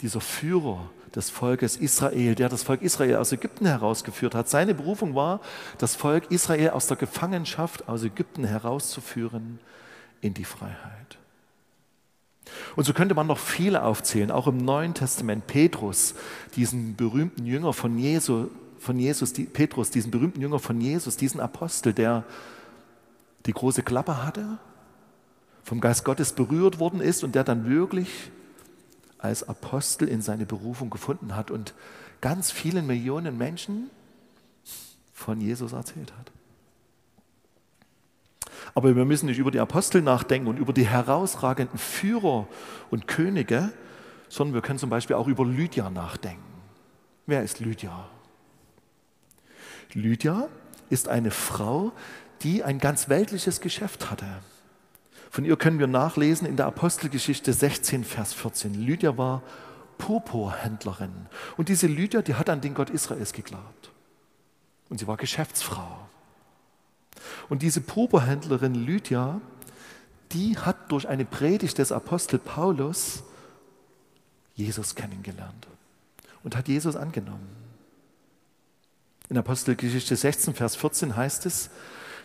dieser 0.00 0.20
Führer 0.20 0.90
des 1.14 1.30
Volkes 1.30 1.76
Israel, 1.76 2.34
der 2.34 2.48
das 2.48 2.62
Volk 2.62 2.82
Israel 2.82 3.16
aus 3.16 3.32
Ägypten 3.32 3.64
herausgeführt 3.64 4.34
hat. 4.34 4.48
Seine 4.48 4.74
Berufung 4.74 5.14
war, 5.14 5.40
das 5.78 5.96
Volk 5.96 6.30
Israel 6.30 6.70
aus 6.70 6.88
der 6.88 6.98
Gefangenschaft 6.98 7.88
aus 7.88 8.02
Ägypten 8.02 8.44
herauszuführen 8.44 9.58
in 10.20 10.34
die 10.34 10.44
Freiheit. 10.44 11.18
Und 12.76 12.84
so 12.84 12.92
könnte 12.92 13.14
man 13.14 13.26
noch 13.26 13.38
viele 13.38 13.82
aufzählen, 13.82 14.30
auch 14.30 14.46
im 14.46 14.58
Neuen 14.58 14.94
Testament. 14.94 15.46
Petrus, 15.46 16.14
diesen 16.54 16.96
berühmten 16.96 17.46
Jünger 17.46 17.72
von, 17.72 17.98
Jesu, 17.98 18.48
von 18.78 18.98
Jesus, 18.98 19.32
die, 19.32 19.44
Petrus, 19.44 19.90
diesen 19.90 20.10
berühmten 20.10 20.40
Jünger 20.40 20.58
von 20.58 20.80
Jesus, 20.80 21.16
diesen 21.16 21.40
Apostel, 21.40 21.92
der 21.92 22.24
die 23.46 23.52
große 23.52 23.82
Klappe 23.82 24.24
hatte, 24.24 24.58
vom 25.62 25.80
Geist 25.80 26.04
Gottes 26.04 26.32
berührt 26.32 26.78
worden 26.78 27.00
ist 27.00 27.24
und 27.24 27.34
der 27.34 27.44
dann 27.44 27.68
wirklich 27.68 28.30
als 29.18 29.48
Apostel 29.48 30.08
in 30.08 30.22
seine 30.22 30.46
Berufung 30.46 30.90
gefunden 30.90 31.34
hat 31.34 31.50
und 31.50 31.74
ganz 32.20 32.50
vielen 32.50 32.86
Millionen 32.86 33.36
Menschen 33.36 33.90
von 35.12 35.40
Jesus 35.40 35.72
erzählt 35.72 36.12
hat. 36.18 36.30
Aber 38.76 38.94
wir 38.94 39.06
müssen 39.06 39.24
nicht 39.24 39.38
über 39.38 39.50
die 39.50 39.58
Apostel 39.58 40.02
nachdenken 40.02 40.48
und 40.48 40.58
über 40.58 40.74
die 40.74 40.86
herausragenden 40.86 41.78
Führer 41.78 42.46
und 42.90 43.08
Könige, 43.08 43.72
sondern 44.28 44.52
wir 44.52 44.60
können 44.60 44.78
zum 44.78 44.90
Beispiel 44.90 45.16
auch 45.16 45.28
über 45.28 45.46
Lydia 45.46 45.88
nachdenken. 45.88 46.42
Wer 47.24 47.42
ist 47.42 47.58
Lydia? 47.58 48.06
Lydia 49.94 50.48
ist 50.90 51.08
eine 51.08 51.30
Frau, 51.30 51.92
die 52.42 52.64
ein 52.64 52.78
ganz 52.78 53.08
weltliches 53.08 53.62
Geschäft 53.62 54.10
hatte. 54.10 54.26
Von 55.30 55.46
ihr 55.46 55.56
können 55.56 55.78
wir 55.78 55.86
nachlesen 55.86 56.46
in 56.46 56.58
der 56.58 56.66
Apostelgeschichte 56.66 57.54
16, 57.54 58.04
Vers 58.04 58.34
14. 58.34 58.74
Lydia 58.74 59.16
war 59.16 59.42
Purpurhändlerin. 59.96 61.28
Und 61.56 61.70
diese 61.70 61.86
Lydia, 61.86 62.20
die 62.20 62.34
hat 62.34 62.50
an 62.50 62.60
den 62.60 62.74
Gott 62.74 62.90
Israels 62.90 63.32
geglaubt. 63.32 63.90
Und 64.90 64.98
sie 65.00 65.06
war 65.06 65.16
Geschäftsfrau. 65.16 66.06
Und 67.48 67.62
diese 67.62 67.80
Purpurhändlerin 67.80 68.74
Lydia, 68.74 69.40
die 70.32 70.58
hat 70.58 70.90
durch 70.90 71.08
eine 71.08 71.24
Predigt 71.24 71.78
des 71.78 71.92
Apostel 71.92 72.38
Paulus 72.38 73.22
Jesus 74.54 74.94
kennengelernt 74.94 75.66
und 76.42 76.56
hat 76.56 76.68
Jesus 76.68 76.96
angenommen. 76.96 77.48
In 79.28 79.38
Apostelgeschichte 79.38 80.16
16, 80.16 80.54
Vers 80.54 80.76
14 80.76 81.16
heißt 81.16 81.46
es, 81.46 81.70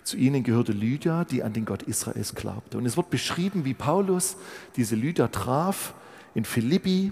zu 0.03 0.17
ihnen 0.17 0.43
gehörte 0.43 0.71
Lydia, 0.71 1.25
die 1.25 1.43
an 1.43 1.53
den 1.53 1.65
Gott 1.65 1.83
Israels 1.83 2.33
glaubte. 2.33 2.77
Und 2.77 2.85
es 2.85 2.97
wird 2.97 3.09
beschrieben, 3.09 3.65
wie 3.65 3.73
Paulus 3.73 4.35
diese 4.75 4.95
Lydia 4.95 5.27
traf 5.27 5.93
in 6.33 6.45
Philippi 6.45 7.11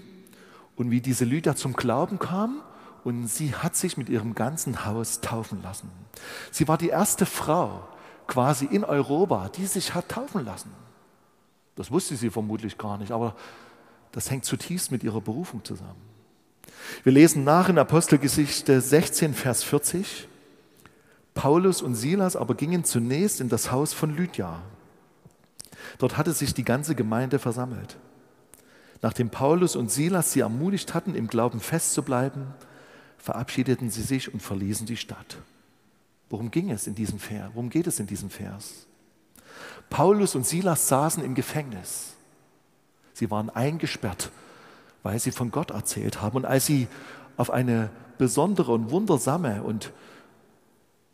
und 0.76 0.90
wie 0.90 1.00
diese 1.00 1.24
Lydia 1.24 1.54
zum 1.54 1.74
Glauben 1.74 2.18
kam 2.18 2.62
und 3.04 3.28
sie 3.28 3.54
hat 3.54 3.76
sich 3.76 3.96
mit 3.96 4.08
ihrem 4.08 4.34
ganzen 4.34 4.84
Haus 4.84 5.20
taufen 5.20 5.62
lassen. 5.62 5.90
Sie 6.50 6.68
war 6.68 6.78
die 6.78 6.88
erste 6.88 7.26
Frau 7.26 7.88
quasi 8.26 8.66
in 8.66 8.84
Europa, 8.84 9.48
die 9.48 9.66
sich 9.66 9.94
hat 9.94 10.08
taufen 10.08 10.44
lassen. 10.44 10.70
Das 11.76 11.90
wusste 11.90 12.16
sie 12.16 12.30
vermutlich 12.30 12.78
gar 12.78 12.98
nicht, 12.98 13.12
aber 13.12 13.34
das 14.12 14.30
hängt 14.30 14.44
zutiefst 14.44 14.90
mit 14.90 15.02
ihrer 15.02 15.20
Berufung 15.20 15.64
zusammen. 15.64 16.00
Wir 17.04 17.12
lesen 17.12 17.44
nach 17.44 17.68
in 17.68 17.78
Apostelgeschichte 17.78 18.80
16, 18.80 19.34
Vers 19.34 19.62
40. 19.62 20.28
Paulus 21.34 21.80
und 21.80 21.94
Silas 21.94 22.36
aber 22.36 22.54
gingen 22.54 22.84
zunächst 22.84 23.40
in 23.40 23.48
das 23.48 23.70
Haus 23.70 23.92
von 23.92 24.14
Lydia. 24.16 24.60
Dort 25.98 26.16
hatte 26.16 26.32
sich 26.32 26.54
die 26.54 26.64
ganze 26.64 26.94
Gemeinde 26.94 27.38
versammelt. 27.38 27.96
Nachdem 29.02 29.30
Paulus 29.30 29.76
und 29.76 29.90
Silas 29.90 30.32
sie 30.32 30.40
ermutigt 30.40 30.92
hatten, 30.92 31.14
im 31.14 31.28
Glauben 31.28 31.60
festzubleiben, 31.60 32.48
verabschiedeten 33.20 33.90
sie 33.90 34.02
sich 34.02 34.32
und 34.32 34.40
verließen 34.40 34.86
die 34.86 34.96
Stadt. 34.96 35.38
Worum 36.30 36.50
ging 36.50 36.70
es 36.70 36.86
in 36.86 36.94
diesem 36.94 37.18
Vers? 37.18 37.50
Worum 37.54 37.70
geht 37.70 37.86
es 37.86 38.00
in 38.00 38.06
diesem 38.06 38.30
Vers? 38.30 38.86
Paulus 39.90 40.34
und 40.34 40.46
Silas 40.46 40.88
saßen 40.88 41.22
im 41.24 41.34
Gefängnis. 41.34 42.14
Sie 43.12 43.30
waren 43.30 43.50
eingesperrt, 43.50 44.30
weil 45.02 45.18
sie 45.18 45.32
von 45.32 45.50
Gott 45.50 45.70
erzählt 45.70 46.22
haben. 46.22 46.36
Und 46.36 46.46
als 46.46 46.66
sie 46.66 46.88
auf 47.36 47.50
eine 47.50 47.90
besondere 48.16 48.72
und 48.72 48.90
wundersame 48.90 49.62
und 49.62 49.92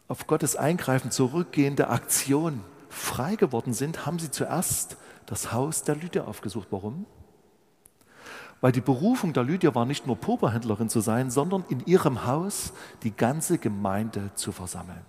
auf 0.08 0.26
Gottes 0.26 0.54
Eingreifen 0.54 1.10
zurückgehende 1.10 1.88
Aktion 1.88 2.60
frei 2.88 3.36
geworden 3.36 3.72
sind, 3.72 4.06
haben 4.06 4.18
sie 4.18 4.30
zuerst 4.30 4.96
das 5.24 5.52
Haus 5.52 5.82
der 5.82 5.96
Lydia 5.96 6.24
aufgesucht. 6.24 6.68
Warum? 6.70 7.06
Weil 8.60 8.72
die 8.72 8.80
Berufung 8.80 9.32
der 9.32 9.44
Lydia 9.44 9.74
war 9.74 9.84
nicht 9.84 10.06
nur 10.06 10.16
Purpurhändlerin 10.16 10.88
zu 10.88 11.00
sein, 11.00 11.30
sondern 11.30 11.64
in 11.68 11.84
ihrem 11.86 12.26
Haus 12.26 12.72
die 13.02 13.14
ganze 13.14 13.58
Gemeinde 13.58 14.30
zu 14.34 14.52
versammeln. 14.52 15.04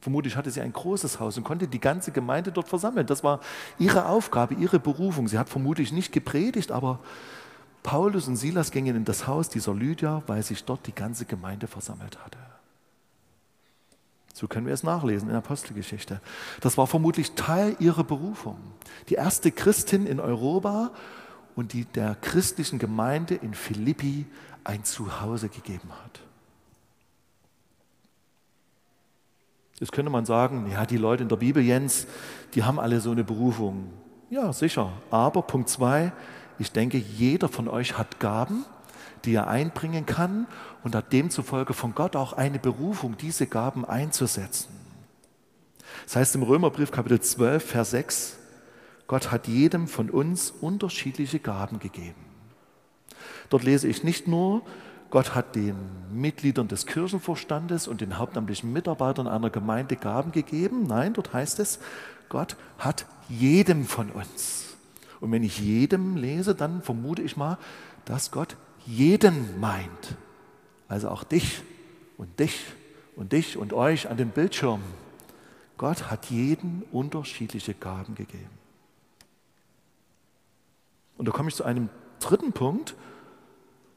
Vermutlich 0.00 0.36
hatte 0.36 0.50
sie 0.50 0.60
ein 0.60 0.72
großes 0.72 1.20
Haus 1.20 1.36
und 1.36 1.44
konnte 1.44 1.68
die 1.68 1.80
ganze 1.80 2.12
Gemeinde 2.12 2.52
dort 2.52 2.68
versammeln. 2.68 3.06
Das 3.06 3.24
war 3.24 3.40
ihre 3.78 4.06
Aufgabe, 4.06 4.54
ihre 4.54 4.78
Berufung. 4.78 5.28
Sie 5.28 5.38
hat 5.38 5.48
vermutlich 5.48 5.92
nicht 5.92 6.12
gepredigt, 6.12 6.72
aber 6.72 7.00
Paulus 7.82 8.28
und 8.28 8.36
Silas 8.36 8.70
gingen 8.70 8.96
in 8.96 9.04
das 9.04 9.26
Haus 9.26 9.48
dieser 9.48 9.74
Lydia, 9.74 10.22
weil 10.26 10.42
sich 10.42 10.64
dort 10.64 10.86
die 10.86 10.94
ganze 10.94 11.24
Gemeinde 11.24 11.66
versammelt 11.66 12.18
hatte. 12.24 12.38
So 14.32 14.46
können 14.46 14.66
wir 14.66 14.72
es 14.72 14.84
nachlesen 14.84 15.28
in 15.28 15.32
der 15.32 15.42
Apostelgeschichte. 15.42 16.20
Das 16.60 16.78
war 16.78 16.86
vermutlich 16.86 17.32
Teil 17.32 17.74
ihrer 17.80 18.04
Berufung. 18.04 18.56
Die 19.08 19.14
erste 19.14 19.50
Christin 19.50 20.06
in 20.06 20.20
Europa 20.20 20.92
und 21.58 21.72
die 21.72 21.86
der 21.86 22.14
christlichen 22.14 22.78
Gemeinde 22.78 23.34
in 23.34 23.52
Philippi 23.52 24.26
ein 24.62 24.84
Zuhause 24.84 25.48
gegeben 25.48 25.90
hat. 26.04 26.20
Jetzt 29.80 29.90
könnte 29.90 30.12
man 30.12 30.24
sagen, 30.24 30.70
ja, 30.70 30.86
die 30.86 30.98
Leute 30.98 31.24
in 31.24 31.28
der 31.28 31.34
Bibel, 31.34 31.60
Jens, 31.60 32.06
die 32.54 32.62
haben 32.62 32.78
alle 32.78 33.00
so 33.00 33.10
eine 33.10 33.24
Berufung. 33.24 33.92
Ja, 34.30 34.52
sicher. 34.52 34.92
Aber 35.10 35.42
Punkt 35.42 35.68
zwei, 35.68 36.12
ich 36.60 36.70
denke, 36.70 36.96
jeder 36.96 37.48
von 37.48 37.66
euch 37.66 37.98
hat 37.98 38.20
Gaben, 38.20 38.64
die 39.24 39.34
er 39.34 39.48
einbringen 39.48 40.06
kann 40.06 40.46
und 40.84 40.94
hat 40.94 41.12
demzufolge 41.12 41.74
von 41.74 41.92
Gott 41.92 42.14
auch 42.14 42.34
eine 42.34 42.60
Berufung, 42.60 43.16
diese 43.16 43.48
Gaben 43.48 43.84
einzusetzen. 43.84 44.68
Das 46.04 46.14
heißt 46.14 46.36
im 46.36 46.44
Römerbrief 46.44 46.92
Kapitel 46.92 47.20
12, 47.20 47.64
Vers 47.64 47.90
6, 47.90 48.37
Gott 49.08 49.32
hat 49.32 49.48
jedem 49.48 49.88
von 49.88 50.10
uns 50.10 50.50
unterschiedliche 50.50 51.40
Gaben 51.40 51.80
gegeben. 51.80 52.24
Dort 53.48 53.64
lese 53.64 53.88
ich 53.88 54.04
nicht 54.04 54.28
nur, 54.28 54.62
Gott 55.10 55.34
hat 55.34 55.56
den 55.56 55.76
Mitgliedern 56.12 56.68
des 56.68 56.84
Kirchenvorstandes 56.84 57.88
und 57.88 58.02
den 58.02 58.18
hauptamtlichen 58.18 58.70
Mitarbeitern 58.70 59.26
einer 59.26 59.48
Gemeinde 59.48 59.96
Gaben 59.96 60.32
gegeben. 60.32 60.86
Nein, 60.86 61.14
dort 61.14 61.32
heißt 61.32 61.58
es, 61.58 61.80
Gott 62.28 62.56
hat 62.78 63.06
jedem 63.30 63.86
von 63.86 64.10
uns. 64.10 64.76
Und 65.20 65.32
wenn 65.32 65.42
ich 65.42 65.58
jedem 65.58 66.16
lese, 66.16 66.54
dann 66.54 66.82
vermute 66.82 67.22
ich 67.22 67.38
mal, 67.38 67.56
dass 68.04 68.30
Gott 68.30 68.56
jeden 68.84 69.58
meint. 69.58 70.16
Also 70.86 71.08
auch 71.08 71.24
dich 71.24 71.62
und 72.18 72.38
dich 72.38 72.66
und 73.16 73.32
dich 73.32 73.56
und 73.56 73.72
euch 73.72 74.10
an 74.10 74.18
den 74.18 74.28
Bildschirmen. 74.28 74.84
Gott 75.78 76.10
hat 76.10 76.26
jeden 76.26 76.82
unterschiedliche 76.92 77.72
Gaben 77.72 78.14
gegeben. 78.14 78.57
Und 81.18 81.28
da 81.28 81.32
komme 81.32 81.48
ich 81.50 81.54
zu 81.54 81.64
einem 81.64 81.90
dritten 82.20 82.52
Punkt, 82.52 82.94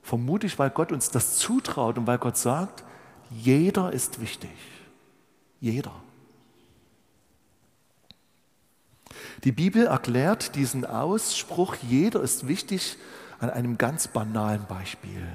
vermutlich, 0.01 0.59
weil 0.59 0.71
Gott 0.71 0.91
uns 0.91 1.11
das 1.11 1.37
zutraut 1.37 1.97
und 1.97 2.07
weil 2.07 2.17
Gott 2.17 2.35
sagt, 2.35 2.83
jeder 3.29 3.93
ist 3.93 4.19
wichtig. 4.19 4.51
Jeder. 5.61 5.93
Die 9.43 9.51
Bibel 9.51 9.85
erklärt 9.85 10.55
diesen 10.55 10.85
Ausspruch, 10.85 11.75
jeder 11.87 12.21
ist 12.21 12.47
wichtig, 12.47 12.97
an 13.39 13.49
einem 13.49 13.77
ganz 13.77 14.07
banalen 14.07 14.65
Beispiel. 14.67 15.27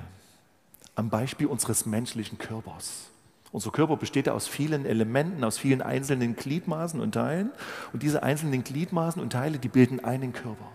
Am 0.95 1.11
Beispiel 1.11 1.47
unseres 1.47 1.87
menschlichen 1.87 2.38
Körpers. 2.38 3.11
Unser 3.52 3.71
Körper 3.71 3.97
besteht 3.97 4.26
ja 4.26 4.33
aus 4.33 4.49
vielen 4.49 4.87
Elementen, 4.87 5.45
aus 5.45 5.59
vielen 5.59 5.83
einzelnen 5.83 6.37
Gliedmaßen 6.37 7.00
und 7.00 7.12
Teilen. 7.12 7.50
Und 7.93 8.02
diese 8.02 8.23
einzelnen 8.23 8.64
Gliedmaßen 8.64 9.21
und 9.23 9.31
Teile, 9.31 9.59
die 9.59 9.69
bilden 9.69 10.05
einen 10.05 10.33
Körper. 10.33 10.69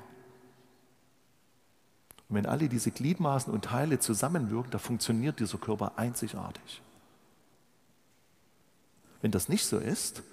Und 2.32 2.38
wenn 2.38 2.46
alle 2.46 2.70
diese 2.70 2.92
Gliedmaßen 2.92 3.52
und 3.52 3.66
Teile 3.66 4.00
zusammenwirken, 4.00 4.72
da 4.72 4.78
funktioniert 4.78 5.42
dieser 5.42 5.58
Körper 5.58 5.98
einzigartig. 5.98 6.82
Wenn 9.22 9.32
das 9.32 9.50
nicht 9.50 9.66
so 9.66 9.78
ist, 9.78 10.24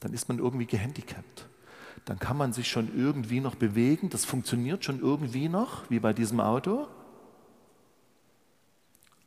dann 0.00 0.12
ist 0.12 0.28
man 0.28 0.40
irgendwie 0.40 0.66
gehandicapt. 0.66 1.46
Dann 2.04 2.18
kann 2.18 2.36
man 2.36 2.52
sich 2.52 2.66
schon 2.66 2.98
irgendwie 2.98 3.38
noch 3.38 3.54
bewegen, 3.54 4.10
das 4.10 4.24
funktioniert 4.24 4.84
schon 4.84 4.98
irgendwie 4.98 5.48
noch, 5.48 5.88
wie 5.88 6.00
bei 6.00 6.12
diesem 6.12 6.40
Auto. 6.40 6.88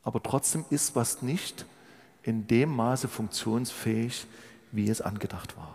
Aber 0.02 0.22
trotzdem 0.22 0.66
ist 0.68 0.94
was 0.94 1.22
nicht 1.22 1.64
in 2.22 2.46
dem 2.46 2.68
Maße 2.68 3.08
funktionsfähig, 3.08 4.26
wie 4.72 4.90
es 4.90 5.00
angedacht 5.00 5.56
war. 5.56 5.74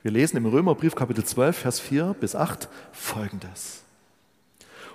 Wir 0.00 0.12
lesen 0.12 0.38
im 0.38 0.46
Römerbrief 0.46 0.94
Kapitel 0.94 1.26
12, 1.26 1.58
Vers 1.58 1.78
4 1.78 2.16
bis 2.18 2.34
8 2.34 2.70
folgendes. 2.92 3.82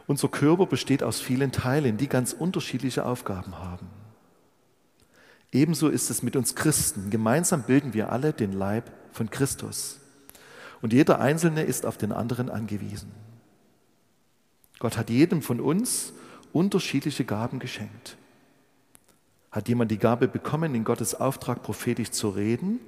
Unser 0.07 0.27
Körper 0.27 0.65
besteht 0.65 1.03
aus 1.03 1.21
vielen 1.21 1.51
Teilen, 1.51 1.97
die 1.97 2.07
ganz 2.07 2.33
unterschiedliche 2.33 3.05
Aufgaben 3.05 3.57
haben. 3.59 3.87
Ebenso 5.51 5.87
ist 5.87 6.09
es 6.09 6.23
mit 6.23 6.35
uns 6.35 6.55
Christen. 6.55 7.09
Gemeinsam 7.09 7.63
bilden 7.63 7.93
wir 7.93 8.11
alle 8.11 8.33
den 8.33 8.53
Leib 8.53 8.91
von 9.11 9.29
Christus. 9.29 9.99
Und 10.81 10.91
jeder 10.91 11.21
Einzelne 11.21 11.63
ist 11.63 11.85
auf 11.85 11.97
den 11.97 12.11
anderen 12.11 12.49
angewiesen. 12.49 13.11
Gott 14.79 14.97
hat 14.97 15.09
jedem 15.09 15.41
von 15.41 15.61
uns 15.61 16.11
unterschiedliche 16.51 17.23
Gaben 17.23 17.59
geschenkt. 17.59 18.17
Hat 19.51 19.69
jemand 19.69 19.91
die 19.91 19.99
Gabe 19.99 20.27
bekommen, 20.27 20.75
in 20.75 20.83
Gottes 20.83 21.15
Auftrag 21.15 21.61
prophetisch 21.61 22.11
zu 22.11 22.29
reden, 22.29 22.79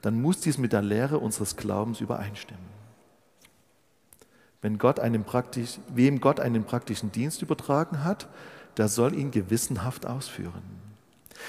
dann 0.00 0.22
muss 0.22 0.40
dies 0.40 0.56
mit 0.56 0.72
der 0.72 0.82
Lehre 0.82 1.18
unseres 1.18 1.56
Glaubens 1.56 2.00
übereinstimmen. 2.00 2.77
Wenn 4.60 4.78
Gott 4.78 4.98
einen 4.98 5.24
praktisch, 5.24 5.78
wem 5.88 6.20
Gott 6.20 6.40
einen 6.40 6.64
praktischen 6.64 7.12
Dienst 7.12 7.42
übertragen 7.42 8.04
hat, 8.04 8.28
der 8.76 8.88
soll 8.88 9.14
ihn 9.14 9.30
gewissenhaft 9.30 10.06
ausführen. 10.06 10.62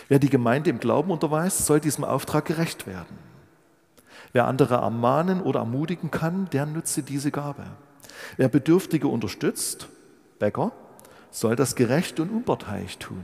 Wer 0.08 0.20
die 0.20 0.30
Gemeinde 0.30 0.70
im 0.70 0.80
Glauben 0.80 1.12
unterweist, 1.12 1.66
soll 1.66 1.80
diesem 1.80 2.04
Auftrag 2.04 2.46
gerecht 2.46 2.86
werden. 2.86 3.18
Wer 4.32 4.46
andere 4.46 4.76
ermahnen 4.76 5.42
oder 5.42 5.62
ermutigen 5.62 6.12
kann, 6.12 6.50
der 6.52 6.66
nütze 6.66 7.02
diese 7.02 7.32
Gabe. 7.32 7.64
Wer 8.38 8.50
Bedürftige 8.50 9.08
unterstützt, 9.08 9.88
Bäcker, 10.38 10.72
soll 11.32 11.56
das 11.56 11.76
gerecht 11.76 12.20
und 12.20 12.30
unparteiisch 12.30 12.98
tun. 12.98 13.24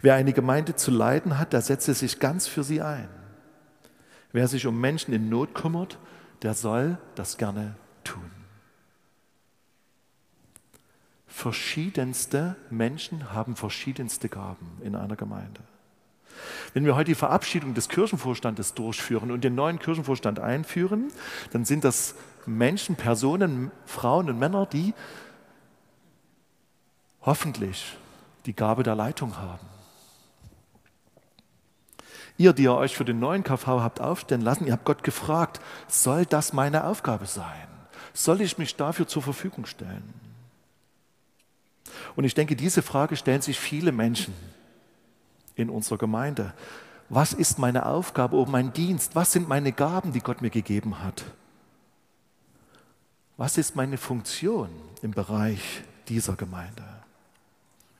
Wer 0.00 0.14
eine 0.14 0.32
Gemeinde 0.32 0.76
zu 0.76 0.90
leiden 0.90 1.38
hat, 1.38 1.52
der 1.52 1.62
setze 1.62 1.94
sich 1.94 2.18
ganz 2.18 2.46
für 2.46 2.64
sie 2.64 2.80
ein. 2.80 3.08
Wer 4.32 4.48
sich 4.48 4.66
um 4.66 4.80
Menschen 4.80 5.14
in 5.14 5.28
Not 5.28 5.54
kümmert, 5.54 5.98
der 6.42 6.54
soll 6.54 6.98
das 7.14 7.36
gerne 7.36 7.76
tun. 8.04 8.30
Verschiedenste 11.38 12.56
Menschen 12.68 13.32
haben 13.32 13.54
verschiedenste 13.54 14.28
Gaben 14.28 14.76
in 14.82 14.96
einer 14.96 15.14
Gemeinde. 15.14 15.60
Wenn 16.74 16.84
wir 16.84 16.96
heute 16.96 17.12
die 17.12 17.14
Verabschiedung 17.14 17.74
des 17.74 17.88
Kirchenvorstandes 17.88 18.74
durchführen 18.74 19.30
und 19.30 19.44
den 19.44 19.54
neuen 19.54 19.78
Kirchenvorstand 19.78 20.40
einführen, 20.40 21.12
dann 21.52 21.64
sind 21.64 21.84
das 21.84 22.16
Menschen, 22.44 22.96
Personen, 22.96 23.70
Frauen 23.86 24.28
und 24.28 24.40
Männer, 24.40 24.66
die 24.66 24.94
hoffentlich 27.22 27.96
die 28.44 28.56
Gabe 28.56 28.82
der 28.82 28.96
Leitung 28.96 29.36
haben. 29.36 29.68
Ihr, 32.36 32.52
die 32.52 32.64
ihr 32.64 32.74
euch 32.74 32.96
für 32.96 33.04
den 33.04 33.20
neuen 33.20 33.44
KV 33.44 33.64
habt 33.80 34.00
aufstellen 34.00 34.42
lassen, 34.42 34.66
ihr 34.66 34.72
habt 34.72 34.84
Gott 34.84 35.04
gefragt, 35.04 35.60
soll 35.86 36.26
das 36.26 36.52
meine 36.52 36.82
Aufgabe 36.82 37.26
sein? 37.26 37.68
Soll 38.12 38.40
ich 38.40 38.58
mich 38.58 38.74
dafür 38.74 39.06
zur 39.06 39.22
Verfügung 39.22 39.66
stellen? 39.66 40.27
Und 42.16 42.24
ich 42.24 42.34
denke, 42.34 42.56
diese 42.56 42.82
Frage 42.82 43.16
stellen 43.16 43.42
sich 43.42 43.58
viele 43.58 43.92
Menschen 43.92 44.34
in 45.54 45.70
unserer 45.70 45.98
Gemeinde. 45.98 46.54
Was 47.08 47.32
ist 47.32 47.58
meine 47.58 47.86
Aufgabe 47.86 48.36
oder 48.36 48.50
mein 48.50 48.72
Dienst? 48.72 49.14
Was 49.14 49.32
sind 49.32 49.48
meine 49.48 49.72
Gaben, 49.72 50.12
die 50.12 50.20
Gott 50.20 50.42
mir 50.42 50.50
gegeben 50.50 51.02
hat? 51.02 51.24
Was 53.36 53.56
ist 53.56 53.76
meine 53.76 53.96
Funktion 53.96 54.68
im 55.00 55.12
Bereich 55.12 55.82
dieser 56.08 56.34
Gemeinde? 56.34 56.84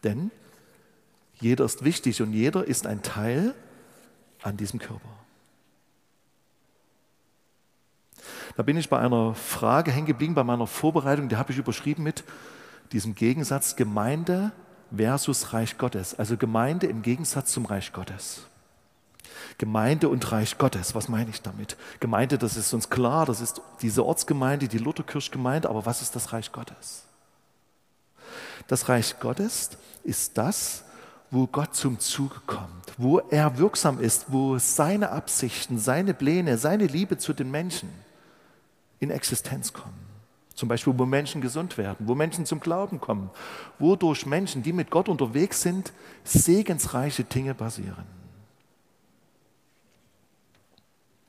Denn 0.04 0.30
jeder 1.40 1.64
ist 1.64 1.84
wichtig 1.84 2.20
und 2.20 2.32
jeder 2.32 2.64
ist 2.64 2.86
ein 2.86 3.02
Teil 3.02 3.54
an 4.42 4.56
diesem 4.56 4.78
Körper. 4.78 5.08
Da 8.56 8.62
bin 8.64 8.76
ich 8.76 8.88
bei 8.88 8.98
einer 8.98 9.34
Frage 9.34 9.92
hängen 9.92 10.06
geblieben, 10.06 10.34
bei 10.34 10.42
meiner 10.42 10.66
Vorbereitung, 10.66 11.28
die 11.28 11.36
habe 11.36 11.52
ich 11.52 11.58
überschrieben 11.58 12.02
mit 12.02 12.24
diesem 12.92 13.14
Gegensatz 13.14 13.76
Gemeinde 13.76 14.52
versus 14.94 15.52
Reich 15.52 15.78
Gottes. 15.78 16.18
Also 16.18 16.36
Gemeinde 16.36 16.86
im 16.86 17.02
Gegensatz 17.02 17.52
zum 17.52 17.66
Reich 17.66 17.92
Gottes. 17.92 18.42
Gemeinde 19.58 20.08
und 20.08 20.30
Reich 20.30 20.56
Gottes, 20.58 20.94
was 20.94 21.08
meine 21.08 21.30
ich 21.30 21.42
damit? 21.42 21.76
Gemeinde, 22.00 22.38
das 22.38 22.56
ist 22.56 22.72
uns 22.72 22.90
klar, 22.90 23.26
das 23.26 23.40
ist 23.40 23.60
diese 23.82 24.04
Ortsgemeinde, 24.04 24.68
die 24.68 24.78
Lutherkirchgemeinde, 24.78 25.68
aber 25.68 25.84
was 25.84 26.00
ist 26.00 26.14
das 26.14 26.32
Reich 26.32 26.52
Gottes? 26.52 27.04
Das 28.68 28.88
Reich 28.88 29.18
Gottes 29.18 29.70
ist 30.04 30.38
das, 30.38 30.84
wo 31.30 31.46
Gott 31.46 31.74
zum 31.74 31.98
Zug 31.98 32.46
kommt, 32.46 32.94
wo 32.96 33.18
er 33.18 33.58
wirksam 33.58 34.00
ist, 34.00 34.26
wo 34.28 34.58
seine 34.58 35.10
Absichten, 35.10 35.78
seine 35.78 36.14
Pläne, 36.14 36.56
seine 36.56 36.86
Liebe 36.86 37.18
zu 37.18 37.32
den 37.32 37.50
Menschen 37.50 37.90
in 39.00 39.10
Existenz 39.10 39.72
kommen. 39.72 40.07
Zum 40.58 40.68
Beispiel, 40.68 40.92
wo 40.98 41.06
Menschen 41.06 41.40
gesund 41.40 41.78
werden, 41.78 42.08
wo 42.08 42.16
Menschen 42.16 42.44
zum 42.44 42.58
Glauben 42.58 43.00
kommen, 43.00 43.30
wodurch 43.78 44.26
Menschen, 44.26 44.60
die 44.60 44.72
mit 44.72 44.90
Gott 44.90 45.08
unterwegs 45.08 45.62
sind, 45.62 45.92
segensreiche 46.24 47.22
Dinge 47.22 47.54
passieren. 47.54 48.04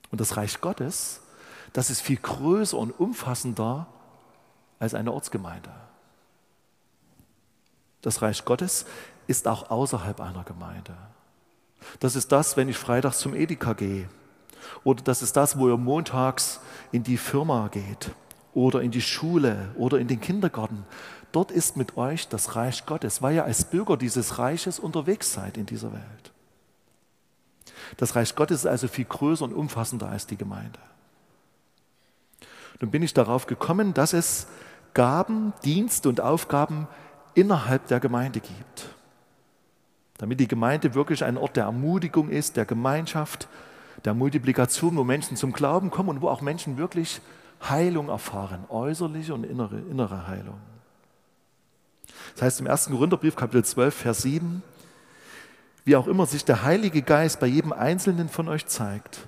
Und 0.10 0.20
das 0.20 0.36
Reich 0.36 0.60
Gottes, 0.62 1.22
das 1.74 1.92
ist 1.92 2.02
viel 2.02 2.18
größer 2.18 2.76
und 2.76 2.90
umfassender 3.00 3.86
als 4.80 4.96
eine 4.96 5.14
Ortsgemeinde. 5.14 5.70
Das 8.02 8.24
Reich 8.24 8.44
Gottes 8.46 8.88
ist 9.28 9.48
auch 9.48 9.70
außerhalb 9.70 10.22
einer 10.22 10.44
Gemeinde. 10.44 10.98
Das 12.00 12.16
ist 12.16 12.32
das, 12.32 12.58
wenn 12.58 12.68
ich 12.68 12.80
freitags 12.80 13.20
zum 13.20 13.36
Edeka 13.36 13.74
gehe. 13.74 14.10
Oder 14.84 15.04
das 15.04 15.22
ist 15.22 15.38
das, 15.38 15.60
wo 15.60 15.70
ihr 15.70 15.78
montags 15.78 16.60
in 16.92 17.04
die 17.04 17.18
Firma 17.18 17.68
geht 17.68 18.10
oder 18.60 18.82
in 18.82 18.92
die 18.92 19.02
Schule 19.02 19.70
oder 19.78 20.00
in 20.00 20.10
den 20.10 20.20
Kindergarten. 20.20 20.84
Dort 21.32 21.50
ist 21.50 21.78
mit 21.78 21.96
euch 21.96 22.28
das 22.28 22.58
Reich 22.58 22.86
Gottes, 22.86 23.22
weil 23.22 23.36
ihr 23.36 23.46
als 23.46 23.64
Bürger 23.64 23.96
dieses 23.96 24.38
Reiches 24.38 24.80
unterwegs 24.80 25.32
seid 25.32 25.56
in 25.56 25.66
dieser 25.66 25.94
Welt. 25.94 26.34
Das 27.96 28.18
Reich 28.18 28.36
Gottes 28.36 28.60
ist 28.60 28.66
also 28.66 28.90
viel 28.90 29.06
größer 29.06 29.46
und 29.46 29.54
umfassender 29.54 30.10
als 30.10 30.28
die 30.28 30.36
Gemeinde. 30.36 30.80
Nun 32.82 32.92
bin 32.92 33.02
ich 33.02 33.14
darauf 33.14 33.48
gekommen, 33.48 33.94
dass 33.94 34.12
es 34.12 34.48
Gaben, 34.94 35.54
Dienste 35.64 36.10
und 36.10 36.20
Aufgaben 36.20 36.90
innerhalb 37.36 37.88
der 37.88 38.02
Gemeinde 38.02 38.42
gibt. 38.42 38.90
Damit 40.18 40.42
die 40.42 40.50
Gemeinde 40.50 40.96
wirklich 40.96 41.24
ein 41.24 41.38
Ort 41.38 41.56
der 41.56 41.64
Ermutigung 41.64 42.30
ist, 42.30 42.58
der 42.58 42.66
Gemeinschaft, 42.66 43.48
der 44.04 44.14
Multiplikation, 44.14 44.98
wo 44.98 45.06
Menschen 45.06 45.38
zum 45.38 45.54
Glauben 45.54 45.92
kommen 45.92 46.10
und 46.10 46.22
wo 46.22 46.28
auch 46.28 46.42
Menschen 46.42 46.78
wirklich 46.78 47.22
Heilung 47.62 48.10
erfahren, 48.10 48.66
äußerliche 48.70 49.34
und 49.34 49.44
innere, 49.44 49.80
innere 49.80 50.28
Heilung. 50.28 50.60
Das 52.34 52.44
heißt 52.44 52.62
im 52.62 52.68
1. 52.68 52.88
Korintherbrief, 52.88 53.36
Kapitel 53.36 53.64
12, 53.64 53.94
Vers 53.94 54.22
7, 54.22 54.64
wie 55.86 55.96
auch 55.96 56.08
immer 56.08 56.26
sich 56.26 56.46
der 56.46 56.64
Heilige 56.64 57.02
Geist 57.02 57.40
bei 57.40 57.48
jedem 57.48 57.74
Einzelnen 57.74 58.30
von 58.30 58.48
euch 58.48 58.66
zeigt, 58.66 59.20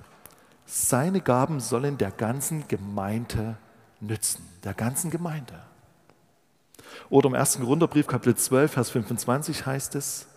seine 0.64 1.20
Gaben 1.20 1.60
sollen 1.60 1.98
der 1.98 2.10
ganzen 2.10 2.66
Gemeinde 2.68 3.56
nützen, 4.00 4.48
der 4.64 4.74
ganzen 4.74 5.10
Gemeinde. 5.10 5.54
Oder 7.10 7.28
im 7.28 7.34
1. 7.34 7.58
Korintherbrief, 7.60 8.06
Kapitel 8.06 8.36
12, 8.36 8.72
Vers 8.72 8.90
25 8.90 9.66
heißt 9.66 9.94
es, 9.94 10.28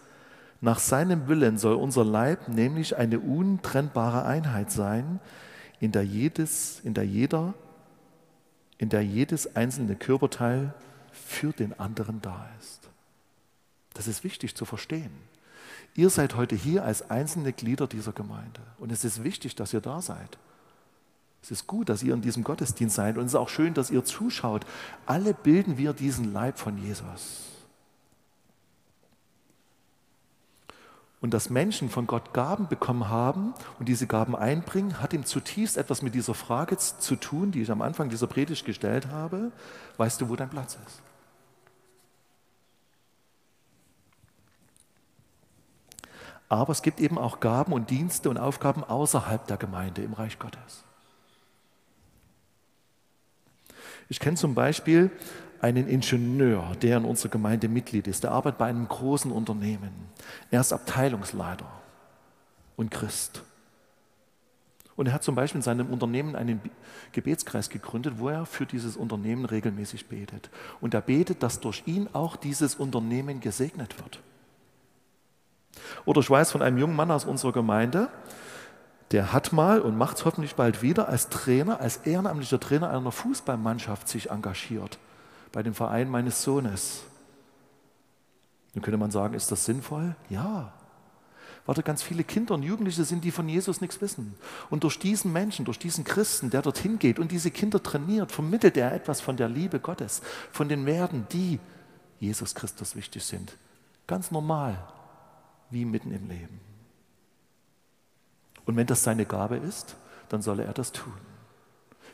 nach 0.62 0.80
seinem 0.80 1.28
Willen 1.28 1.58
soll 1.58 1.76
unser 1.76 2.04
Leib 2.04 2.48
nämlich 2.48 2.98
eine 2.98 3.20
untrennbare 3.20 4.26
Einheit 4.26 4.72
sein, 4.72 5.20
in 5.80 5.92
der, 5.92 6.04
jedes, 6.04 6.80
in 6.80 6.94
der 6.94 7.06
jeder 7.06 7.54
in 8.78 8.90
der 8.90 9.04
jedes 9.04 9.56
einzelne 9.56 9.96
Körperteil 9.96 10.74
für 11.12 11.54
den 11.54 11.80
anderen 11.80 12.22
da 12.22 12.50
ist. 12.60 12.90
Das 13.94 14.08
ist 14.08 14.24
wichtig 14.24 14.56
zu 14.56 14.66
verstehen. 14.66 15.12
Ihr 15.96 16.10
seid 16.10 16.36
heute 16.36 16.56
hier 16.56 16.84
als 16.84 17.10
einzelne 17.10 17.54
Glieder 17.54 17.88
dieser 17.88 18.12
Gemeinde 18.12 18.62
und 18.78 18.92
es 18.92 19.06
ist 19.06 19.24
wichtig, 19.24 19.56
dass 19.56 19.74
ihr 19.74 19.82
da 19.82 20.02
seid. 20.02 20.38
Es 21.42 21.52
ist 21.52 21.68
gut, 21.68 21.90
dass 21.90 22.04
ihr 22.04 22.14
in 22.14 22.22
diesem 22.22 22.44
Gottesdienst 22.44 22.96
seid 22.96 23.18
und 23.18 23.26
es 23.26 23.32
ist 23.32 23.40
auch 23.40 23.50
schön, 23.50 23.74
dass 23.74 23.92
ihr 23.92 24.04
zuschaut. 24.04 24.66
Alle 25.06 25.34
bilden 25.34 25.78
wir 25.78 25.94
diesen 25.94 26.34
Leib 26.34 26.60
von 26.60 26.78
Jesus. 26.78 27.55
Und 31.26 31.34
dass 31.34 31.50
Menschen 31.50 31.90
von 31.90 32.06
Gott 32.06 32.36
Gaben 32.36 32.68
bekommen 32.68 33.10
haben 33.10 33.56
und 33.80 33.90
diese 33.90 34.06
Gaben 34.06 34.36
einbringen, 34.36 35.02
hat 35.02 35.12
ihm 35.12 35.26
zutiefst 35.26 35.76
etwas 35.76 36.04
mit 36.04 36.14
dieser 36.14 36.36
Frage 36.36 36.78
zu 36.78 37.16
tun, 37.16 37.52
die 37.52 37.64
ich 37.64 37.72
am 37.72 37.82
Anfang 37.82 38.10
dieser 38.10 38.28
Predigt 38.28 38.64
gestellt 38.64 39.08
habe. 39.08 39.52
Weißt 39.98 40.22
du, 40.22 40.30
wo 40.30 40.36
dein 40.36 40.52
Platz 40.52 40.78
ist? 40.86 41.02
Aber 46.48 46.72
es 46.72 46.84
gibt 46.84 47.00
eben 47.00 47.18
auch 47.18 47.40
Gaben 47.40 47.74
und 47.74 47.90
Dienste 47.90 48.30
und 48.30 48.38
Aufgaben 48.38 48.84
außerhalb 48.84 49.48
der 49.48 49.58
Gemeinde 49.58 50.04
im 50.04 50.14
Reich 50.14 50.38
Gottes. 50.38 50.84
Ich 54.10 54.20
kenne 54.20 54.38
zum 54.38 54.54
Beispiel 54.54 55.10
einen 55.62 55.88
Ingenieur, 55.88 56.76
der 56.82 56.98
in 56.98 57.06
unserer 57.06 57.30
Gemeinde 57.30 57.68
Mitglied 57.68 58.08
ist. 58.08 58.24
Der 58.24 58.32
arbeitet 58.32 58.58
bei 58.58 58.66
einem 58.66 58.88
großen 58.88 59.32
Unternehmen. 59.32 59.92
Er 60.52 60.62
ist 60.62 60.74
Abteilungsleiter 60.74 61.70
und 62.76 62.92
Christ. 62.92 63.44
Und 64.96 65.08
er 65.08 65.14
hat 65.14 65.24
zum 65.24 65.36
Beispiel 65.36 65.60
in 65.60 65.64
seinem 65.64 65.88
Unternehmen 65.88 66.36
einen 66.36 66.62
Gebetskreis 67.12 67.70
gegründet, 67.70 68.16
wo 68.18 68.30
er 68.30 68.46
für 68.46 68.66
dieses 68.66 68.96
Unternehmen 68.96 69.46
regelmäßig 69.46 70.08
betet. 70.08 70.50
Und 70.80 70.94
er 70.94 71.02
betet, 71.02 71.44
dass 71.44 71.60
durch 71.60 71.84
ihn 71.86 72.08
auch 72.14 72.38
dieses 72.38 72.76
Unternehmen 72.76 73.42
gesegnet 73.42 73.98
wird. 73.98 74.20
Oder 76.06 76.22
ich 76.22 76.30
weiß 76.30 76.52
von 76.52 76.62
einem 76.62 76.78
jungen 76.78 76.96
Mann 76.96 77.12
aus 77.12 77.26
unserer 77.26 77.52
Gemeinde, 77.52 78.10
der 79.12 79.34
hat 79.34 79.52
mal 79.52 79.82
und 79.82 79.98
macht 79.98 80.18
es 80.18 80.26
hoffentlich 80.26 80.56
bald 80.56 80.82
wieder 80.82 81.10
als 81.10 81.30
Trainer, 81.30 81.82
als 81.82 81.98
ehrenamtlicher 81.98 82.60
Trainer 82.60 82.90
einer 82.90 83.12
Fußballmannschaft 83.12 84.08
sich 84.08 84.32
engagiert 84.32 84.98
bei 85.56 85.64
dem 85.64 85.74
Verein 85.74 86.10
meines 86.10 86.44
Sohnes. 86.44 87.04
Dann 88.74 88.84
könnte 88.84 88.98
man 88.98 89.10
sagen, 89.10 89.36
ist 89.36 89.54
das 89.54 89.64
sinnvoll? 89.64 90.14
Ja. 90.28 90.74
Warte, 91.66 91.82
ganz 91.82 92.04
viele 92.04 92.26
Kinder 92.26 92.56
und 92.56 92.64
Jugendliche 92.64 93.06
sind, 93.06 93.24
die 93.24 93.32
von 93.32 93.48
Jesus 93.48 93.80
nichts 93.80 94.02
wissen. 94.02 94.36
Und 94.70 94.84
durch 94.84 95.00
diesen 95.00 95.32
Menschen, 95.32 95.64
durch 95.64 95.80
diesen 95.80 96.04
Christen, 96.04 96.50
der 96.50 96.62
dorthin 96.62 97.00
geht 97.00 97.20
und 97.20 97.32
diese 97.32 97.52
Kinder 97.52 97.82
trainiert, 97.82 98.34
vermittelt 98.34 98.76
er 98.76 98.92
etwas 98.92 99.22
von 99.22 99.38
der 99.38 99.48
Liebe 99.48 99.80
Gottes, 99.80 100.22
von 100.52 100.68
den 100.68 100.86
Werten, 100.86 101.26
die 101.32 101.62
Jesus 102.20 102.54
Christus 102.54 102.98
wichtig 102.98 103.24
sind. 103.24 103.56
Ganz 104.08 104.32
normal, 104.32 104.78
wie 105.70 105.86
mitten 105.86 106.12
im 106.12 106.28
Leben. 106.28 106.60
Und 108.66 108.76
wenn 108.76 108.88
das 108.88 109.06
seine 109.06 109.26
Gabe 109.26 109.56
ist, 109.56 109.96
dann 110.28 110.42
solle 110.42 110.66
er 110.66 110.74
das 110.74 110.92
tun. 110.92 111.14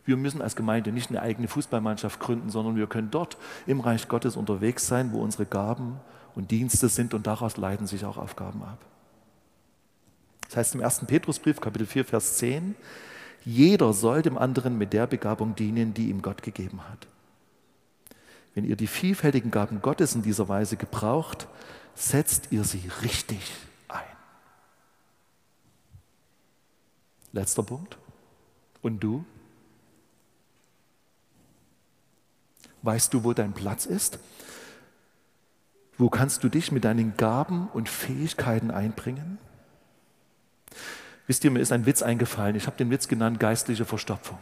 Wir 0.06 0.18
müssen 0.18 0.42
als 0.42 0.56
Gemeinde 0.56 0.92
nicht 0.92 1.10
eine 1.10 1.22
eigene 1.22 1.48
Fußballmannschaft 1.48 2.20
gründen, 2.20 2.50
sondern 2.50 2.76
wir 2.76 2.88
können 2.88 3.12
dort 3.12 3.38
im 3.68 3.80
Reich 3.80 4.08
Gottes 4.08 4.36
unterwegs 4.36 4.88
sein, 4.88 5.12
wo 5.12 5.22
unsere 5.22 5.46
Gaben 5.46 6.00
und 6.36 6.52
Dienste 6.52 6.90
sind 6.90 7.14
und 7.14 7.28
daraus 7.28 7.58
leiten 7.58 7.88
sich 7.88 8.06
auch 8.06 8.18
Aufgaben 8.18 8.64
ab. 8.64 8.80
Das 10.48 10.58
heißt 10.58 10.76
im 10.76 10.84
1. 10.84 11.06
Petrusbrief, 11.06 11.62
Kapitel 11.62 11.88
4, 11.88 12.06
Vers 12.06 12.38
10, 12.38 12.76
jeder 13.46 13.94
soll 13.94 14.22
dem 14.22 14.38
anderen 14.38 14.78
mit 14.78 14.94
der 14.94 15.08
Begabung 15.08 15.56
dienen, 15.56 15.94
die 15.94 16.10
ihm 16.10 16.22
Gott 16.22 16.44
gegeben 16.44 16.82
hat. 16.90 17.08
Wenn 18.54 18.66
ihr 18.66 18.76
die 18.76 18.88
vielfältigen 18.88 19.50
Gaben 19.50 19.82
Gottes 19.82 20.14
in 20.14 20.24
dieser 20.24 20.50
Weise 20.50 20.76
gebraucht, 20.76 21.48
setzt 21.96 22.52
ihr 22.52 22.64
sie 22.64 22.90
richtig 23.02 23.52
ein. 23.88 24.04
Letzter 27.32 27.64
Punkt. 27.64 27.98
Und 28.82 29.00
du? 29.00 29.24
Weißt 32.82 33.14
du, 33.14 33.24
wo 33.24 33.34
dein 33.34 33.54
Platz 33.54 33.86
ist? 33.86 34.20
Wo 35.98 36.10
kannst 36.10 36.44
du 36.44 36.50
dich 36.50 36.72
mit 36.72 36.84
deinen 36.84 37.16
Gaben 37.16 37.68
und 37.74 37.88
Fähigkeiten 37.88 38.72
einbringen? 38.72 39.38
Wisst 41.28 41.44
ihr, 41.44 41.52
mir 41.52 41.60
ist 41.60 41.72
ein 41.72 41.86
Witz 41.86 42.02
eingefallen. 42.02 42.56
Ich 42.56 42.66
habe 42.66 42.78
den 42.78 42.90
Witz 42.90 43.08
genannt, 43.08 43.40
geistliche 43.40 43.86
Verstopfung. 43.86 44.38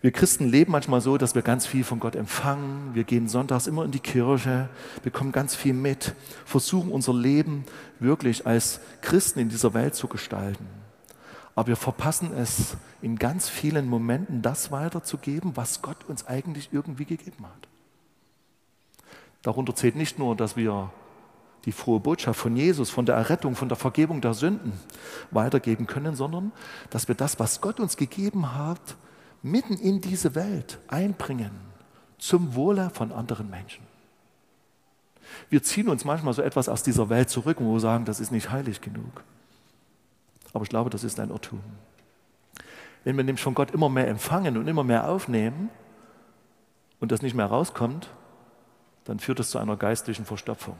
Wir 0.00 0.12
Christen 0.12 0.50
leben 0.50 0.72
manchmal 0.72 1.00
so, 1.00 1.16
dass 1.16 1.34
wir 1.34 1.40
ganz 1.40 1.66
viel 1.66 1.82
von 1.82 1.98
Gott 1.98 2.14
empfangen. 2.14 2.94
Wir 2.94 3.04
gehen 3.04 3.26
sonntags 3.26 3.66
immer 3.66 3.86
in 3.86 3.90
die 3.90 4.00
Kirche, 4.00 4.68
bekommen 5.02 5.32
ganz 5.32 5.54
viel 5.54 5.72
mit, 5.72 6.14
versuchen 6.44 6.92
unser 6.92 7.14
Leben 7.14 7.64
wirklich 8.00 8.46
als 8.46 8.80
Christen 9.00 9.38
in 9.38 9.48
dieser 9.48 9.72
Welt 9.72 9.94
zu 9.94 10.06
gestalten. 10.06 10.66
Aber 11.54 11.68
wir 11.68 11.76
verpassen 11.76 12.32
es 12.36 12.76
in 13.00 13.16
ganz 13.16 13.48
vielen 13.48 13.86
Momenten, 13.86 14.42
das 14.42 14.72
weiterzugeben, 14.72 15.56
was 15.56 15.82
Gott 15.82 16.04
uns 16.08 16.26
eigentlich 16.26 16.70
irgendwie 16.72 17.04
gegeben 17.04 17.44
hat. 17.44 17.68
Darunter 19.42 19.74
zählt 19.74 19.94
nicht 19.94 20.18
nur, 20.18 20.34
dass 20.36 20.56
wir 20.56 20.90
die 21.64 21.72
frohe 21.72 22.00
Botschaft 22.00 22.40
von 22.40 22.56
Jesus, 22.56 22.90
von 22.90 23.06
der 23.06 23.14
Errettung, 23.14 23.54
von 23.54 23.68
der 23.68 23.76
Vergebung 23.76 24.20
der 24.20 24.34
Sünden 24.34 24.72
weitergeben 25.30 25.86
können, 25.86 26.14
sondern 26.14 26.52
dass 26.90 27.08
wir 27.08 27.14
das, 27.14 27.38
was 27.38 27.60
Gott 27.60 27.80
uns 27.80 27.96
gegeben 27.96 28.54
hat, 28.54 28.96
mitten 29.42 29.74
in 29.74 30.00
diese 30.00 30.34
Welt 30.34 30.78
einbringen 30.88 31.52
zum 32.18 32.54
Wohle 32.54 32.90
von 32.90 33.12
anderen 33.12 33.50
Menschen. 33.50 33.84
Wir 35.50 35.62
ziehen 35.62 35.88
uns 35.88 36.04
manchmal 36.04 36.34
so 36.34 36.42
etwas 36.42 36.68
aus 36.68 36.82
dieser 36.82 37.08
Welt 37.08 37.30
zurück, 37.30 37.58
wo 37.60 37.74
wir 37.74 37.80
sagen, 37.80 38.04
das 38.04 38.20
ist 38.20 38.30
nicht 38.30 38.50
heilig 38.50 38.80
genug. 38.80 39.22
Aber 40.54 40.62
ich 40.62 40.70
glaube, 40.70 40.88
das 40.88 41.04
ist 41.04 41.20
ein 41.20 41.28
Irrtum. 41.28 41.60
Wenn 43.02 43.16
wir 43.16 43.24
nämlich 43.24 43.42
von 43.42 43.54
Gott 43.54 43.72
immer 43.72 43.90
mehr 43.90 44.08
empfangen 44.08 44.56
und 44.56 44.66
immer 44.66 44.84
mehr 44.84 45.08
aufnehmen 45.08 45.68
und 47.00 47.12
das 47.12 47.20
nicht 47.20 47.34
mehr 47.34 47.46
rauskommt, 47.46 48.08
dann 49.04 49.18
führt 49.18 49.38
das 49.38 49.50
zu 49.50 49.58
einer 49.58 49.76
geistlichen 49.76 50.24
Verstopfung. 50.24 50.76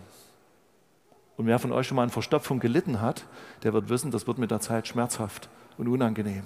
Und 1.37 1.47
wer 1.47 1.59
von 1.59 1.73
euch 1.73 1.89
schon 1.89 1.97
mal 1.97 2.05
an 2.05 2.11
Verstopfung 2.11 2.61
gelitten 2.61 3.01
hat, 3.01 3.27
der 3.65 3.73
wird 3.75 3.89
wissen, 3.89 4.11
das 4.11 4.27
wird 4.27 4.39
mit 4.39 4.51
der 4.51 4.61
Zeit 4.61 4.89
schmerzhaft 4.89 5.51
und 5.77 5.89
unangenehm. 5.89 6.45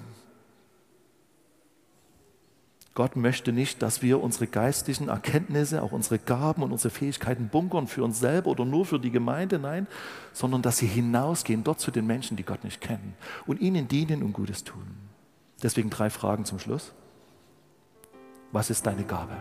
Gott 2.99 3.15
möchte 3.15 3.53
nicht, 3.53 3.81
dass 3.81 4.03
wir 4.03 4.21
unsere 4.21 4.49
geistlichen 4.49 5.09
Erkenntnisse, 5.09 5.85
auch 5.85 5.93
unsere 5.93 6.19
Gaben 6.19 6.65
und 6.65 6.73
unsere 6.73 6.91
Fähigkeiten 6.91 7.47
bunkern 7.47 7.87
für 7.87 8.03
uns 8.03 8.19
selber 8.19 8.51
oder 8.51 8.65
nur 8.65 8.87
für 8.87 8.99
die 8.99 9.13
Gemeinde, 9.13 9.61
nein, 9.61 9.87
sondern 10.33 10.63
dass 10.63 10.79
sie 10.79 10.89
hinausgehen 10.89 11.63
dort 11.63 11.79
zu 11.79 11.93
den 11.93 12.09
Menschen, 12.09 12.37
die 12.37 12.43
Gott 12.43 12.65
nicht 12.65 12.81
kennen 12.81 13.15
und 13.47 13.61
ihnen 13.61 13.87
dienen 13.87 14.25
und 14.25 14.33
Gutes 14.33 14.65
tun. 14.65 14.83
Deswegen 15.63 15.91
drei 15.91 16.11
Fragen 16.11 16.45
zum 16.45 16.59
Schluss. 16.59 16.93
Was 18.51 18.69
ist 18.69 18.85
deine 18.85 19.05
Gabe? 19.05 19.37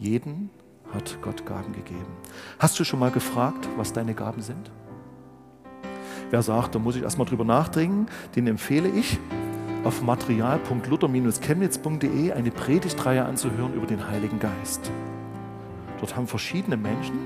Jeden 0.00 0.50
hat 0.92 1.18
Gott 1.22 1.46
Gaben 1.46 1.72
gegeben. 1.74 2.16
Hast 2.58 2.76
du 2.80 2.82
schon 2.82 2.98
mal 2.98 3.12
gefragt, 3.12 3.68
was 3.76 3.92
deine 3.92 4.14
Gaben 4.14 4.42
sind? 4.42 4.72
Wer 6.30 6.42
sagt, 6.42 6.74
da 6.74 6.80
muss 6.80 6.96
ich 6.96 7.04
erstmal 7.04 7.28
drüber 7.28 7.44
nachdenken, 7.44 8.06
den 8.34 8.48
empfehle 8.48 8.88
ich, 8.88 9.16
auf 9.86 10.02
material.luther-chemnitz.de 10.02 12.32
eine 12.32 12.50
Predigtreihe 12.50 13.24
anzuhören 13.24 13.72
über 13.74 13.86
den 13.86 14.08
Heiligen 14.08 14.40
Geist. 14.40 14.90
Dort 16.00 16.16
haben 16.16 16.26
verschiedene 16.26 16.76
Menschen 16.76 17.16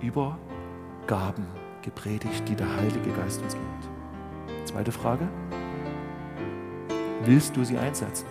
über 0.00 0.38
Gaben 1.08 1.48
gepredigt, 1.82 2.48
die 2.48 2.54
der 2.54 2.72
Heilige 2.76 3.10
Geist 3.10 3.42
uns 3.42 3.54
gibt. 3.54 3.88
Zweite 4.68 4.92
Frage. 4.92 5.26
Willst 7.24 7.56
du 7.56 7.64
sie 7.64 7.76
einsetzen? 7.76 8.26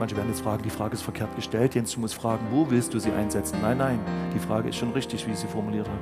Manche 0.00 0.16
werden 0.16 0.30
jetzt 0.30 0.40
fragen, 0.40 0.64
die 0.64 0.70
Frage 0.70 0.94
ist 0.94 1.02
verkehrt 1.02 1.36
gestellt. 1.36 1.76
Jens, 1.76 1.92
du 1.92 2.00
musst 2.00 2.14
fragen, 2.14 2.44
wo 2.50 2.68
willst 2.70 2.92
du 2.92 2.98
sie 2.98 3.12
einsetzen? 3.12 3.60
Nein, 3.62 3.78
nein, 3.78 4.00
die 4.34 4.40
Frage 4.40 4.70
ist 4.70 4.76
schon 4.76 4.90
richtig, 4.90 5.24
wie 5.28 5.30
ich 5.30 5.38
sie 5.38 5.46
formuliert 5.46 5.86
habe. 5.86 6.00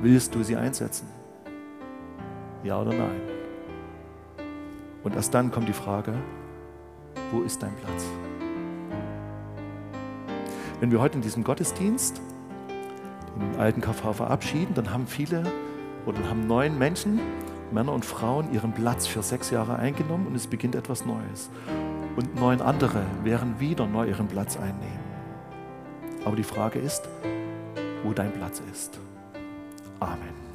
Willst 0.00 0.32
du 0.32 0.44
sie 0.44 0.54
einsetzen? 0.56 1.08
Ja 2.62 2.80
oder 2.80 2.92
nein? 2.92 3.39
Und 5.02 5.14
erst 5.14 5.34
dann 5.34 5.50
kommt 5.50 5.68
die 5.68 5.72
Frage, 5.72 6.14
wo 7.32 7.42
ist 7.42 7.62
dein 7.62 7.74
Platz? 7.76 8.04
Wenn 10.80 10.90
wir 10.90 11.00
heute 11.00 11.16
in 11.16 11.22
diesem 11.22 11.44
Gottesdienst 11.44 12.20
den 13.38 13.60
alten 13.60 13.80
KV 13.80 14.12
verabschieden, 14.12 14.74
dann 14.74 14.92
haben 14.92 15.06
viele 15.06 15.44
oder 16.06 16.18
haben 16.28 16.46
neun 16.46 16.78
Menschen, 16.78 17.20
Männer 17.72 17.92
und 17.92 18.04
Frauen, 18.04 18.52
ihren 18.52 18.72
Platz 18.72 19.06
für 19.06 19.22
sechs 19.22 19.50
Jahre 19.50 19.76
eingenommen 19.76 20.26
und 20.26 20.34
es 20.34 20.46
beginnt 20.46 20.74
etwas 20.74 21.04
Neues. 21.04 21.50
Und 22.16 22.34
neun 22.40 22.60
andere 22.60 23.02
werden 23.22 23.60
wieder 23.60 23.86
neu 23.86 24.08
ihren 24.08 24.26
Platz 24.26 24.56
einnehmen. 24.56 25.10
Aber 26.24 26.36
die 26.36 26.42
Frage 26.42 26.78
ist, 26.78 27.08
wo 28.02 28.12
dein 28.12 28.32
Platz 28.32 28.60
ist. 28.72 28.98
Amen. 30.00 30.49